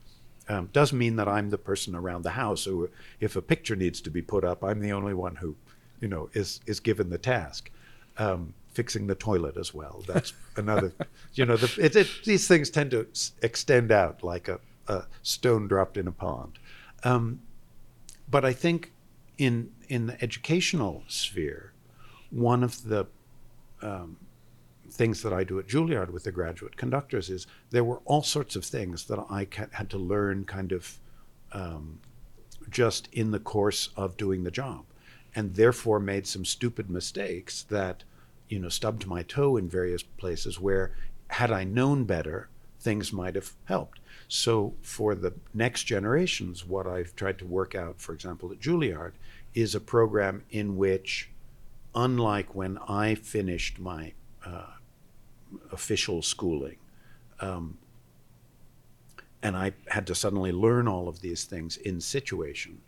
Um, 0.49 0.69
doesn't 0.73 0.97
mean 0.97 1.15
that 1.17 1.27
I'm 1.27 1.51
the 1.51 1.57
person 1.57 1.95
around 1.95 2.23
the 2.23 2.31
house 2.31 2.65
who, 2.65 2.89
if 3.19 3.35
a 3.35 3.41
picture 3.41 3.75
needs 3.75 4.01
to 4.01 4.09
be 4.09 4.23
put 4.23 4.43
up, 4.43 4.63
I'm 4.63 4.79
the 4.79 4.91
only 4.91 5.13
one 5.13 5.35
who, 5.35 5.55
you 5.99 6.07
know, 6.07 6.29
is 6.33 6.59
is 6.65 6.79
given 6.79 7.09
the 7.09 7.17
task. 7.17 7.71
Um, 8.17 8.53
fixing 8.73 9.07
the 9.07 9.15
toilet 9.15 9.57
as 9.57 9.73
well. 9.73 10.03
That's 10.07 10.33
another, 10.55 10.93
you 11.33 11.45
know, 11.45 11.57
the, 11.57 11.83
it, 11.83 11.95
it, 11.95 12.07
these 12.25 12.47
things 12.47 12.69
tend 12.69 12.91
to 12.91 13.07
extend 13.41 13.91
out 13.91 14.23
like 14.23 14.47
a, 14.47 14.59
a 14.87 15.05
stone 15.23 15.67
dropped 15.67 15.97
in 15.97 16.07
a 16.07 16.11
pond. 16.11 16.59
Um, 17.03 17.41
but 18.31 18.45
I 18.45 18.53
think 18.53 18.93
in 19.37 19.71
in 19.89 20.07
the 20.07 20.23
educational 20.23 21.03
sphere, 21.07 21.73
one 22.29 22.63
of 22.63 22.83
the 22.83 23.05
um, 23.81 24.17
things 24.89 25.21
that 25.23 25.33
I 25.33 25.43
do 25.43 25.59
at 25.59 25.67
Juilliard 25.67 26.11
with 26.11 26.23
the 26.23 26.31
graduate 26.31 26.77
conductors 26.77 27.29
is 27.29 27.47
there 27.69 27.83
were 27.83 28.01
all 28.05 28.23
sorts 28.23 28.55
of 28.55 28.63
things 28.65 29.05
that 29.05 29.19
I 29.29 29.47
had 29.71 29.89
to 29.89 29.97
learn 29.97 30.45
kind 30.45 30.71
of 30.71 30.99
um, 31.51 31.99
just 32.69 33.09
in 33.11 33.31
the 33.31 33.39
course 33.39 33.89
of 33.95 34.17
doing 34.17 34.43
the 34.43 34.51
job, 34.51 34.85
and 35.35 35.55
therefore 35.55 35.99
made 35.99 36.25
some 36.27 36.45
stupid 36.45 36.89
mistakes 36.89 37.63
that 37.63 38.03
you 38.47 38.59
know 38.59 38.69
stubbed 38.69 39.07
my 39.07 39.23
toe 39.23 39.57
in 39.57 39.69
various 39.69 40.03
places 40.03 40.59
where 40.59 40.95
had 41.27 41.51
I 41.51 41.63
known 41.63 42.03
better, 42.03 42.49
things 42.79 43.13
might 43.13 43.35
have 43.35 43.53
helped. 43.65 44.00
So, 44.33 44.75
for 44.81 45.13
the 45.13 45.33
next 45.53 45.83
generations, 45.83 46.65
what 46.65 46.87
I've 46.87 47.13
tried 47.17 47.37
to 47.39 47.45
work 47.45 47.75
out, 47.75 47.99
for 47.99 48.13
example, 48.13 48.49
at 48.53 48.61
Juilliard, 48.61 49.11
is 49.53 49.75
a 49.75 49.81
program 49.81 50.45
in 50.49 50.77
which, 50.77 51.29
unlike 51.93 52.55
when 52.55 52.77
I 52.87 53.15
finished 53.15 53.77
my 53.77 54.13
uh, 54.45 54.67
official 55.73 56.21
schooling, 56.21 56.77
um, 57.41 57.77
and 59.43 59.57
I 59.57 59.73
had 59.87 60.07
to 60.07 60.15
suddenly 60.15 60.53
learn 60.53 60.87
all 60.87 61.09
of 61.09 61.19
these 61.19 61.43
things 61.43 61.75
in 61.75 61.99
situation, 61.99 62.79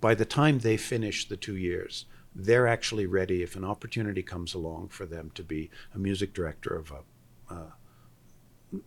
by 0.00 0.14
the 0.14 0.24
time 0.24 0.60
they 0.60 0.76
finish 0.76 1.26
the 1.26 1.36
two 1.36 1.56
years, 1.56 2.06
they're 2.36 2.68
actually 2.68 3.06
ready 3.06 3.42
if 3.42 3.56
an 3.56 3.64
opportunity 3.64 4.22
comes 4.22 4.54
along 4.54 4.90
for 4.90 5.06
them 5.06 5.32
to 5.34 5.42
be 5.42 5.70
a 5.92 5.98
music 5.98 6.32
director 6.32 6.72
of 6.72 6.92
a, 6.92 7.52
uh, 7.52 7.70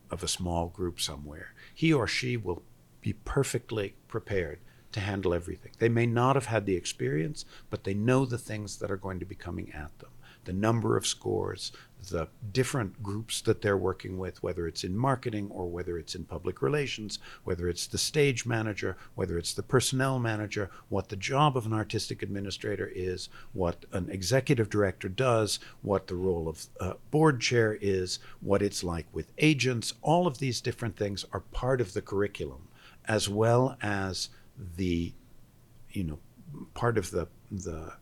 of 0.10 0.24
a 0.24 0.28
small 0.28 0.67
group 0.67 1.00
somewhere, 1.00 1.54
he 1.74 1.91
or 1.91 2.08
she 2.08 2.38
will 2.38 2.63
be 3.02 3.13
perfectly 3.13 3.96
prepared 4.08 4.60
to 4.93 5.00
handle 5.00 5.34
everything. 5.34 5.72
They 5.80 5.89
may 5.89 6.06
not 6.06 6.36
have 6.36 6.46
had 6.46 6.65
the 6.65 6.76
experience, 6.76 7.46
but 7.69 7.84
they 7.84 7.93
know 7.93 8.26
the 8.26 8.38
things 8.38 8.78
that 8.78 8.91
are 8.91 8.98
going 8.98 9.19
to 9.19 9.26
be 9.26 9.36
coming 9.36 9.72
at 9.74 9.98
them. 10.00 10.12
The 10.46 10.54
number 10.54 10.98
of 10.98 11.08
scores, 11.08 11.72
the 12.10 12.28
different 12.52 13.02
groups 13.02 13.42
that 13.42 13.62
they're 13.62 13.78
working 13.78 14.18
with, 14.18 14.44
whether 14.44 14.68
it's 14.68 14.84
in 14.84 14.96
marketing 14.96 15.50
or 15.50 15.68
whether 15.68 15.98
it's 15.98 16.16
in 16.16 16.24
public 16.26 16.62
relations, 16.62 17.20
whether 17.44 17.70
it's 17.70 17.88
the 17.88 17.98
stage 17.98 18.46
manager, 18.46 18.98
whether 19.16 19.38
it's 19.38 19.54
the 19.54 19.64
personnel 19.64 20.20
manager, 20.20 20.70
what 20.90 21.10
the 21.10 21.16
job 21.16 21.56
of 21.56 21.66
an 21.66 21.74
artistic 21.74 22.22
administrator 22.22 22.92
is, 22.94 23.30
what 23.54 23.86
an 23.94 24.10
executive 24.10 24.70
director 24.70 25.08
does, 25.08 25.60
what 25.82 26.08
the 26.08 26.16
role 26.16 26.50
of 26.50 26.66
uh, 26.80 26.94
board 27.12 27.40
chair 27.40 27.78
is, 27.80 28.20
what 28.42 28.62
it's 28.62 28.84
like 28.84 29.06
with 29.14 29.32
agents. 29.38 29.94
All 30.02 30.28
of 30.28 30.40
these 30.40 30.62
different 30.62 30.98
things 30.98 31.26
are 31.32 31.40
part 31.40 31.80
of 31.80 31.94
the 31.94 32.02
curriculum, 32.02 32.68
as 33.06 33.30
well 33.30 33.78
as 33.82 34.30
the, 34.78 35.14
you 35.92 36.04
know, 36.04 36.20
part 36.74 36.98
of 36.98 37.12
the 37.12 37.28
the 37.52 37.94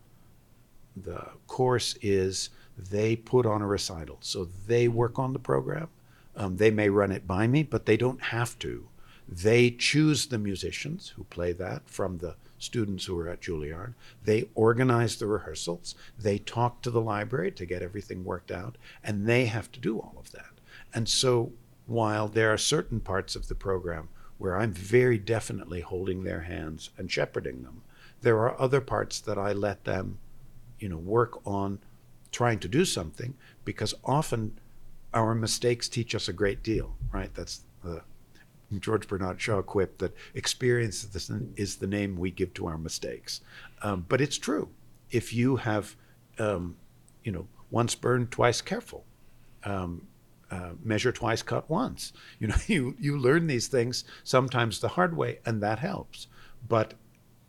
the 0.96 1.28
course 1.48 1.96
is 2.02 2.50
they 2.78 3.16
put 3.16 3.46
on 3.46 3.62
a 3.62 3.68
recital. 3.68 4.18
So 4.22 4.48
they 4.68 4.88
work 4.88 5.20
on 5.20 5.34
the 5.34 5.40
program. 5.40 5.90
Um, 6.36 6.58
they 6.58 6.72
may 6.72 6.90
run 6.90 7.12
it 7.12 7.28
by 7.28 7.48
me, 7.48 7.64
but 7.64 7.86
they 7.86 7.98
don't 7.98 8.22
have 8.22 8.58
to. 8.60 8.88
They 9.28 9.72
choose 9.72 10.28
the 10.28 10.38
musicians 10.38 11.10
who 11.16 11.24
play 11.26 11.54
that 11.54 11.90
from 11.90 12.18
the 12.18 12.36
students 12.58 13.06
who 13.06 13.18
are 13.20 13.30
at 13.30 13.42
Juilliard. 13.42 13.94
They 14.24 14.50
organize 14.56 15.16
the 15.18 15.28
rehearsals. 15.28 15.96
They 16.18 16.38
talk 16.38 16.82
to 16.82 16.92
the 16.92 17.02
library 17.02 17.52
to 17.52 17.66
get 17.66 17.82
everything 17.82 18.24
worked 18.24 18.52
out, 18.52 18.78
and 19.04 19.26
they 19.26 19.46
have 19.46 19.72
to 19.74 19.80
do 19.80 20.00
all 20.00 20.16
of 20.18 20.32
that. 20.32 20.52
And 20.94 21.08
so 21.08 21.54
while 21.88 22.28
there 22.28 22.54
are 22.54 22.58
certain 22.58 23.00
parts 23.00 23.36
of 23.36 23.48
the 23.48 23.56
program 23.56 24.10
where 24.38 24.58
I'm 24.58 24.74
very 24.74 25.18
definitely 25.18 25.82
holding 25.82 26.24
their 26.24 26.42
hands 26.42 26.90
and 26.98 27.12
shepherding 27.12 27.64
them, 27.64 27.84
there 28.22 28.40
are 28.40 28.60
other 28.60 28.82
parts 28.82 29.20
that 29.22 29.38
I 29.38 29.54
let 29.54 29.84
them, 29.86 30.20
you 30.82 30.89
know, 30.89 30.98
work 30.98 31.39
on 31.48 31.80
trying 32.32 32.60
to 32.60 32.67
do 32.67 32.84
something 32.84 33.36
because 33.63 33.94
often 34.04 34.60
our 35.13 35.36
mistakes 35.36 35.88
teach 35.88 36.15
us 36.15 36.28
a 36.28 36.34
great 36.34 36.63
deal, 36.63 36.96
right? 37.13 37.34
That's 37.34 37.62
the 37.84 38.02
George 38.80 39.08
Bernard 39.08 39.39
Shaw 39.39 39.62
quip 39.62 39.98
that 40.00 40.15
experience 40.34 41.08
is 41.58 41.76
the 41.76 41.88
name 41.88 42.17
we 42.17 42.32
give 42.32 42.54
to 42.56 42.67
our 42.67 42.78
mistakes. 42.78 43.41
Um, 43.82 44.06
but 44.08 44.22
it's 44.22 44.38
true. 44.38 44.70
If 45.12 45.34
you 45.34 45.58
have, 45.58 45.96
um, 46.39 46.78
you 47.24 47.32
know, 47.32 47.48
once 47.70 47.96
burned, 47.96 48.32
twice 48.32 48.62
careful, 48.62 49.04
um, 49.65 50.08
uh, 50.50 50.72
measure 50.84 51.12
twice, 51.12 51.41
cut 51.41 51.70
once. 51.70 52.13
You 52.39 52.48
know, 52.48 52.56
you 52.67 52.96
you 53.00 53.17
learn 53.17 53.48
these 53.48 53.67
things 53.67 54.06
sometimes 54.24 54.80
the 54.80 54.89
hard 54.89 55.15
way, 55.15 55.39
and 55.46 55.62
that 55.62 55.80
helps. 55.80 56.28
But 56.67 56.94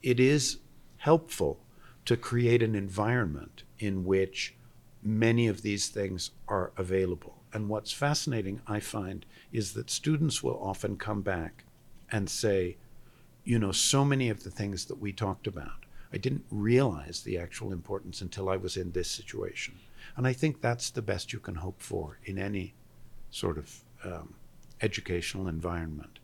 it 0.02 0.18
is 0.18 0.58
helpful 0.96 1.61
to 2.04 2.16
create 2.16 2.62
an 2.62 2.74
environment 2.74 3.62
in 3.78 4.04
which 4.04 4.54
many 5.02 5.48
of 5.48 5.62
these 5.62 5.88
things 5.88 6.30
are 6.48 6.72
available. 6.76 7.42
And 7.52 7.68
what's 7.68 7.92
fascinating, 7.92 8.60
I 8.66 8.80
find, 8.80 9.26
is 9.52 9.74
that 9.74 9.90
students 9.90 10.42
will 10.42 10.58
often 10.62 10.96
come 10.96 11.22
back 11.22 11.64
and 12.10 12.28
say, 12.30 12.76
you 13.44 13.58
know, 13.58 13.72
so 13.72 14.04
many 14.04 14.30
of 14.30 14.44
the 14.44 14.50
things 14.50 14.86
that 14.86 15.00
we 15.00 15.12
talked 15.12 15.46
about, 15.46 15.84
I 16.12 16.18
didn't 16.18 16.44
realize 16.50 17.22
the 17.22 17.38
actual 17.38 17.72
importance 17.72 18.20
until 18.20 18.48
I 18.48 18.56
was 18.56 18.76
in 18.76 18.92
this 18.92 19.10
situation. 19.10 19.74
And 20.16 20.26
I 20.26 20.32
think 20.32 20.60
that's 20.60 20.90
the 20.90 21.02
best 21.02 21.32
you 21.32 21.38
can 21.40 21.56
hope 21.56 21.80
for 21.80 22.18
in 22.24 22.38
any 22.38 22.74
sort 23.30 23.58
of 23.58 23.80
um, 24.04 24.34
educational 24.80 25.48
environment. 25.48 26.18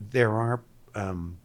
There 0.00 0.32
are 0.32 0.62
um, 0.94 1.38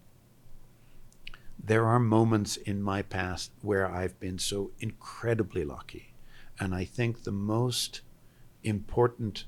there 1.65 1.85
are 1.85 1.99
moments 1.99 2.57
in 2.57 2.81
my 2.81 3.01
past 3.01 3.51
where 3.61 3.87
I've 3.87 4.19
been 4.19 4.37
so 4.37 4.71
incredibly 4.79 5.65
lucky 5.65 6.13
and 6.59 6.75
I 6.75 6.85
think 6.85 7.23
the 7.23 7.31
most 7.31 8.01
important 8.63 9.45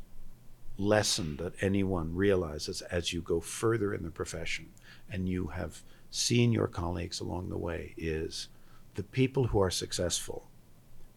lesson 0.78 1.38
that 1.38 1.54
anyone 1.62 2.16
realizes 2.16 2.82
as 2.82 3.14
you 3.14 3.22
go 3.22 3.40
further 3.40 3.94
in 3.94 4.04
the 4.04 4.10
profession 4.10 4.70
and 5.12 5.30
you 5.30 5.48
have 5.48 5.84
seen 6.10 6.52
your 6.52 6.68
colleagues 6.68 7.20
along 7.20 7.50
the 7.50 7.58
way 7.58 7.94
is 7.98 8.48
the 8.96 9.04
people 9.04 9.48
who 9.48 9.62
are 9.62 9.72
successful 9.72 10.48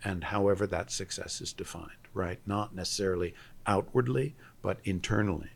and 0.05 0.25
however 0.25 0.67
that 0.67 0.91
success 0.91 1.41
is 1.41 1.53
defined, 1.53 2.09
right? 2.15 2.41
Not 2.47 2.75
necessarily 2.75 3.35
outwardly, 3.67 4.35
but 4.63 4.79
internally, 4.85 5.51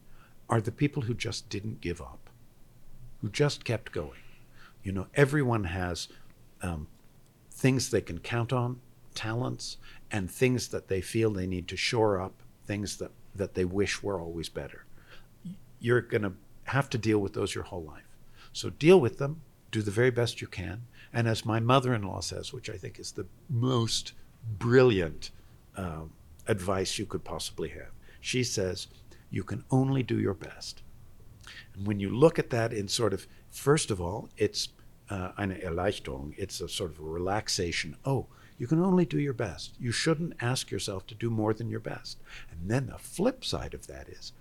are 0.49 0.61
the 0.61 0.73
people 0.73 1.03
who 1.03 1.15
just 1.15 1.49
didn't 1.49 1.81
give 1.81 2.01
up, 2.01 2.31
who 3.21 3.31
just 3.31 3.65
kept 3.65 3.93
going. 3.93 4.24
You 4.85 4.93
know, 4.93 5.07
everyone 5.15 5.65
has 5.65 6.09
um, 6.63 6.87
things 7.51 7.91
they 7.91 8.01
can 8.01 8.21
count 8.21 8.53
on, 8.53 8.81
talents, 9.15 9.79
and 10.11 10.31
things 10.31 10.69
that 10.69 10.89
they 10.89 11.01
feel 11.01 11.31
they 11.31 11.47
need 11.47 11.67
to 11.69 11.77
shore 11.77 12.21
up, 12.21 12.43
things 12.67 12.99
that, 12.99 13.11
that 13.35 13.55
they 13.55 13.65
wish 13.65 14.03
were 14.03 14.21
always 14.21 14.49
better. 14.49 14.85
You're 15.81 16.03
going 16.03 16.23
to 16.23 16.35
have 16.65 16.89
to 16.91 16.99
deal 16.99 17.19
with 17.19 17.33
those 17.33 17.55
your 17.55 17.65
whole 17.65 17.83
life. 17.83 18.05
So 18.53 18.71
deal 18.71 19.01
with 19.01 19.19
them, 19.19 19.41
do 19.71 19.83
the 19.83 19.91
very 19.91 20.11
best 20.11 20.41
you 20.41 20.47
can. 20.47 20.83
And 21.13 21.27
as 21.27 21.45
my 21.45 21.61
mother 21.61 21.95
in 21.95 22.03
law 22.03 22.21
says, 22.21 22.53
which 22.53 22.71
I 22.71 22.77
think 22.77 22.99
is 22.99 23.13
the 23.13 23.27
most 23.49 24.13
brilliant 24.59 25.31
uh, 25.77 26.03
advice 26.47 26.99
you 26.99 27.07
could 27.07 27.25
possibly 27.25 27.71
have, 27.71 27.91
she 28.21 28.45
says, 28.45 28.87
you 29.31 29.43
can 29.43 29.65
only 29.71 30.03
do 30.03 30.19
your 30.21 30.35
best. 30.35 30.83
And 31.75 31.87
when 31.87 32.01
you 32.01 32.11
look 32.11 32.39
at 32.39 32.51
that 32.51 32.73
in 32.73 32.89
sort 32.89 33.13
of, 33.13 33.27
first 33.51 33.91
of 33.91 34.01
all, 34.01 34.29
it's 34.37 34.69
uh, 35.11 35.33
eine 35.37 35.55
Erleichterung, 35.55 36.35
it's 36.37 36.61
a 36.61 36.69
sort 36.69 36.93
of 36.93 36.99
a 36.99 37.03
relaxation. 37.03 37.97
Oh, 38.05 38.27
you 38.59 38.67
can 38.67 38.81
only 38.81 39.05
do 39.05 39.19
your 39.19 39.33
best. 39.33 39.75
You 39.81 39.93
shouldn't 39.93 40.35
ask 40.41 40.71
yourself 40.71 41.07
to 41.09 41.15
do 41.15 41.31
more 41.31 41.53
than 41.53 41.69
your 41.69 41.81
best. 41.81 42.19
And 42.51 42.71
then 42.71 42.87
the 42.87 42.99
flip 42.99 43.45
side 43.45 43.75
of 43.75 43.87
that 43.89 44.09
is 44.09 44.33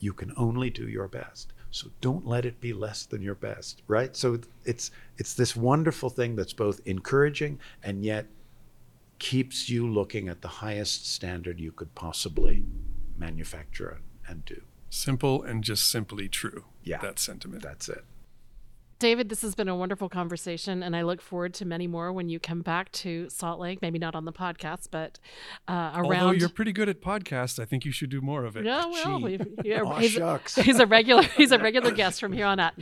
you 0.00 0.12
can 0.12 0.32
only 0.36 0.70
do 0.70 0.88
your 0.88 1.08
best. 1.08 1.52
So 1.70 1.88
don't 2.00 2.26
let 2.26 2.44
it 2.44 2.60
be 2.60 2.72
less 2.72 3.06
than 3.06 3.22
your 3.22 3.36
best, 3.36 3.82
right? 3.86 4.16
So 4.16 4.40
it's 4.64 4.90
it's 5.16 5.34
this 5.34 5.54
wonderful 5.54 6.10
thing 6.10 6.34
that's 6.34 6.52
both 6.52 6.80
encouraging 6.84 7.60
and 7.82 8.04
yet 8.04 8.26
keeps 9.20 9.68
you 9.68 9.88
looking 9.88 10.28
at 10.28 10.40
the 10.40 10.48
highest 10.48 11.08
standard 11.08 11.60
you 11.60 11.70
could 11.70 11.94
possibly 11.94 12.64
manufacture 13.16 14.00
and 14.26 14.44
do. 14.44 14.62
Simple 14.88 15.42
and 15.44 15.62
just 15.62 15.88
simply 15.88 16.28
true. 16.28 16.64
Yeah. 16.82 16.98
That 16.98 17.20
sentiment. 17.20 17.62
That's 17.62 17.88
it. 17.88 18.04
David, 19.00 19.30
this 19.30 19.40
has 19.40 19.54
been 19.54 19.66
a 19.66 19.74
wonderful 19.74 20.10
conversation, 20.10 20.82
and 20.82 20.94
I 20.94 21.02
look 21.02 21.22
forward 21.22 21.54
to 21.54 21.64
many 21.64 21.86
more 21.86 22.12
when 22.12 22.28
you 22.28 22.38
come 22.38 22.60
back 22.60 22.92
to 22.92 23.30
Salt 23.30 23.58
Lake. 23.58 23.80
Maybe 23.80 23.98
not 23.98 24.14
on 24.14 24.26
the 24.26 24.32
podcast, 24.32 24.88
but 24.90 25.18
uh, 25.66 25.92
around. 25.94 26.12
Although 26.12 26.30
you're 26.32 26.50
pretty 26.50 26.72
good 26.72 26.88
at 26.88 27.00
podcasts, 27.00 27.58
I 27.58 27.64
think 27.64 27.86
you 27.86 27.92
should 27.92 28.10
do 28.10 28.20
more 28.20 28.44
of 28.44 28.58
it. 28.58 28.66
Yeah, 28.66 28.84
well, 28.84 29.20
we, 29.22 29.40
yeah, 29.64 29.80
Aw, 29.80 29.98
he's, 29.98 30.10
shucks. 30.12 30.54
he's 30.54 30.78
a 30.78 30.86
regular. 30.86 31.22
He's 31.40 31.52
a 31.52 31.58
regular 31.58 31.90
guest 31.90 32.20
from 32.20 32.32
here 32.34 32.44
on 32.44 32.60
out. 32.60 32.74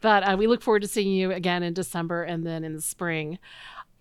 But 0.00 0.22
uh, 0.22 0.36
we 0.38 0.46
look 0.46 0.62
forward 0.62 0.80
to 0.82 0.88
seeing 0.88 1.12
you 1.12 1.30
again 1.32 1.62
in 1.62 1.74
December 1.74 2.22
and 2.22 2.46
then 2.46 2.64
in 2.64 2.74
the 2.74 2.80
spring. 2.80 3.38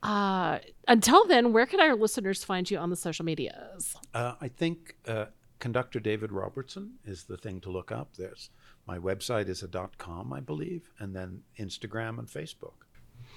Uh, 0.01 0.59
until 0.87 1.27
then, 1.27 1.51
where 1.51 1.65
can 1.65 1.81
our 1.81 1.95
listeners 1.95 2.43
find 2.43 2.71
you 2.71 2.77
on 2.77 2.89
the 2.89 2.95
social 2.95 3.25
medias? 3.25 3.95
Uh, 4.13 4.35
I 4.39 4.47
think 4.47 4.95
uh, 5.05 5.25
conductor 5.59 5.99
David 5.99 6.31
Robertson 6.31 6.93
is 7.03 7.23
the 7.23 7.35
thing 7.37 7.59
to 7.61 7.69
look 7.69 7.91
up. 7.91 8.15
There's 8.17 8.49
my 8.85 8.97
website 8.97 9.49
is 9.49 9.63
a 9.63 9.67
dot 9.67 9.97
.com, 9.97 10.31
I 10.31 10.39
believe, 10.39 10.89
and 10.99 11.15
then 11.15 11.41
Instagram 11.59 12.19
and 12.19 12.27
Facebook. 12.27 12.73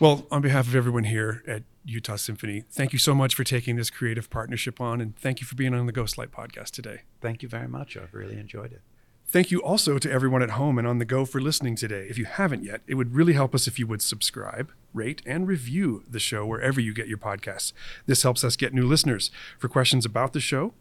Well, 0.00 0.26
on 0.30 0.42
behalf 0.42 0.66
of 0.66 0.76
everyone 0.76 1.04
here 1.04 1.42
at 1.46 1.62
Utah 1.84 2.16
Symphony, 2.16 2.64
thank 2.70 2.92
you 2.92 2.98
so 2.98 3.14
much 3.14 3.34
for 3.34 3.44
taking 3.44 3.76
this 3.76 3.90
creative 3.90 4.28
partnership 4.30 4.80
on, 4.80 5.00
and 5.00 5.16
thank 5.16 5.40
you 5.40 5.46
for 5.46 5.54
being 5.54 5.74
on 5.74 5.87
the 5.87 5.92
Ghostlight 5.92 6.28
podcast 6.28 6.70
today. 6.70 7.02
Thank 7.20 7.42
you 7.42 7.48
very 7.48 7.68
much. 7.68 7.96
I've 7.96 8.14
really 8.14 8.38
enjoyed 8.38 8.72
it. 8.72 8.82
Thank 9.26 9.50
you 9.50 9.62
also 9.62 9.98
to 9.98 10.11
everyone 10.11 10.42
at 10.42 10.50
home 10.50 10.78
and 10.78 10.87
on 10.88 10.98
the 10.98 11.04
go 11.04 11.26
for 11.26 11.38
listening 11.40 11.76
today. 11.76 12.06
If 12.08 12.16
you 12.16 12.24
haven't 12.24 12.64
yet, 12.64 12.80
it 12.87 12.94
would 12.94 13.14
really 13.14 13.34
help 13.34 13.54
us 13.54 13.66
if 13.66 13.78
you 13.78 13.87
would 13.87 14.00
subscribe, 14.00 14.72
rate, 14.94 15.20
and 15.26 15.46
review 15.46 16.02
the 16.08 16.18
show 16.18 16.46
wherever 16.46 16.80
you 16.80 16.94
get 16.94 17.08
your 17.08 17.18
podcasts. 17.18 17.72
This 18.06 18.22
helps 18.22 18.42
us 18.42 18.56
get 18.56 18.72
new 18.72 18.87
listeners. 18.87 19.30
For 19.59 19.68
questions 19.68 20.07
about 20.07 20.32
the 20.32 20.40
show, 20.40 20.72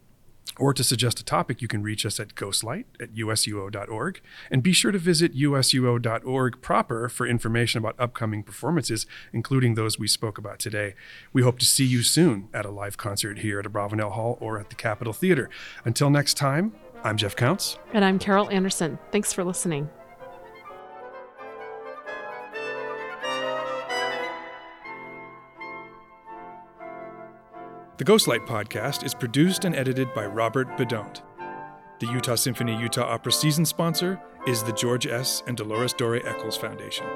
or 0.56 0.72
to 0.74 0.84
suggest 0.84 1.20
a 1.20 1.24
topic, 1.24 1.60
you 1.62 1.68
can 1.68 1.82
reach 1.82 2.06
us 2.06 2.18
at 2.18 2.34
ghostlight 2.34 2.84
at 3.00 3.14
usuo.org. 3.14 4.20
And 4.50 4.62
be 4.62 4.72
sure 4.72 4.92
to 4.92 4.98
visit 4.98 5.34
usuo.org 5.34 6.62
proper 6.62 7.08
for 7.08 7.26
information 7.26 7.78
about 7.78 7.96
upcoming 7.98 8.42
performances, 8.42 9.06
including 9.32 9.74
those 9.74 9.98
we 9.98 10.08
spoke 10.08 10.38
about 10.38 10.58
today. 10.58 10.94
We 11.32 11.42
hope 11.42 11.58
to 11.58 11.66
see 11.66 11.84
you 11.84 12.02
soon 12.02 12.48
at 12.54 12.66
a 12.66 12.70
live 12.70 12.96
concert 12.96 13.38
here 13.40 13.58
at 13.58 13.66
Abravanel 13.66 14.12
Hall 14.12 14.38
or 14.40 14.58
at 14.58 14.70
the 14.70 14.76
Capitol 14.76 15.12
Theater. 15.12 15.50
Until 15.84 16.10
next 16.10 16.34
time, 16.34 16.72
I'm 17.04 17.16
Jeff 17.16 17.36
Counts. 17.36 17.78
And 17.92 18.04
I'm 18.04 18.18
Carol 18.18 18.50
Anderson. 18.50 18.98
Thanks 19.12 19.32
for 19.32 19.44
listening. 19.44 19.88
The 27.98 28.04
Ghostlight 28.04 28.46
podcast 28.46 29.04
is 29.04 29.12
produced 29.12 29.64
and 29.64 29.74
edited 29.74 30.14
by 30.14 30.24
Robert 30.24 30.68
Bedont. 30.76 31.22
The 31.98 32.06
Utah 32.06 32.36
Symphony 32.36 32.78
Utah 32.78 33.12
Opera 33.12 33.32
season 33.32 33.64
sponsor 33.64 34.20
is 34.46 34.62
the 34.62 34.72
George 34.72 35.08
S. 35.08 35.42
and 35.48 35.56
Dolores 35.56 35.94
Dore 35.94 36.24
Eccles 36.24 36.56
Foundation. 36.56 37.06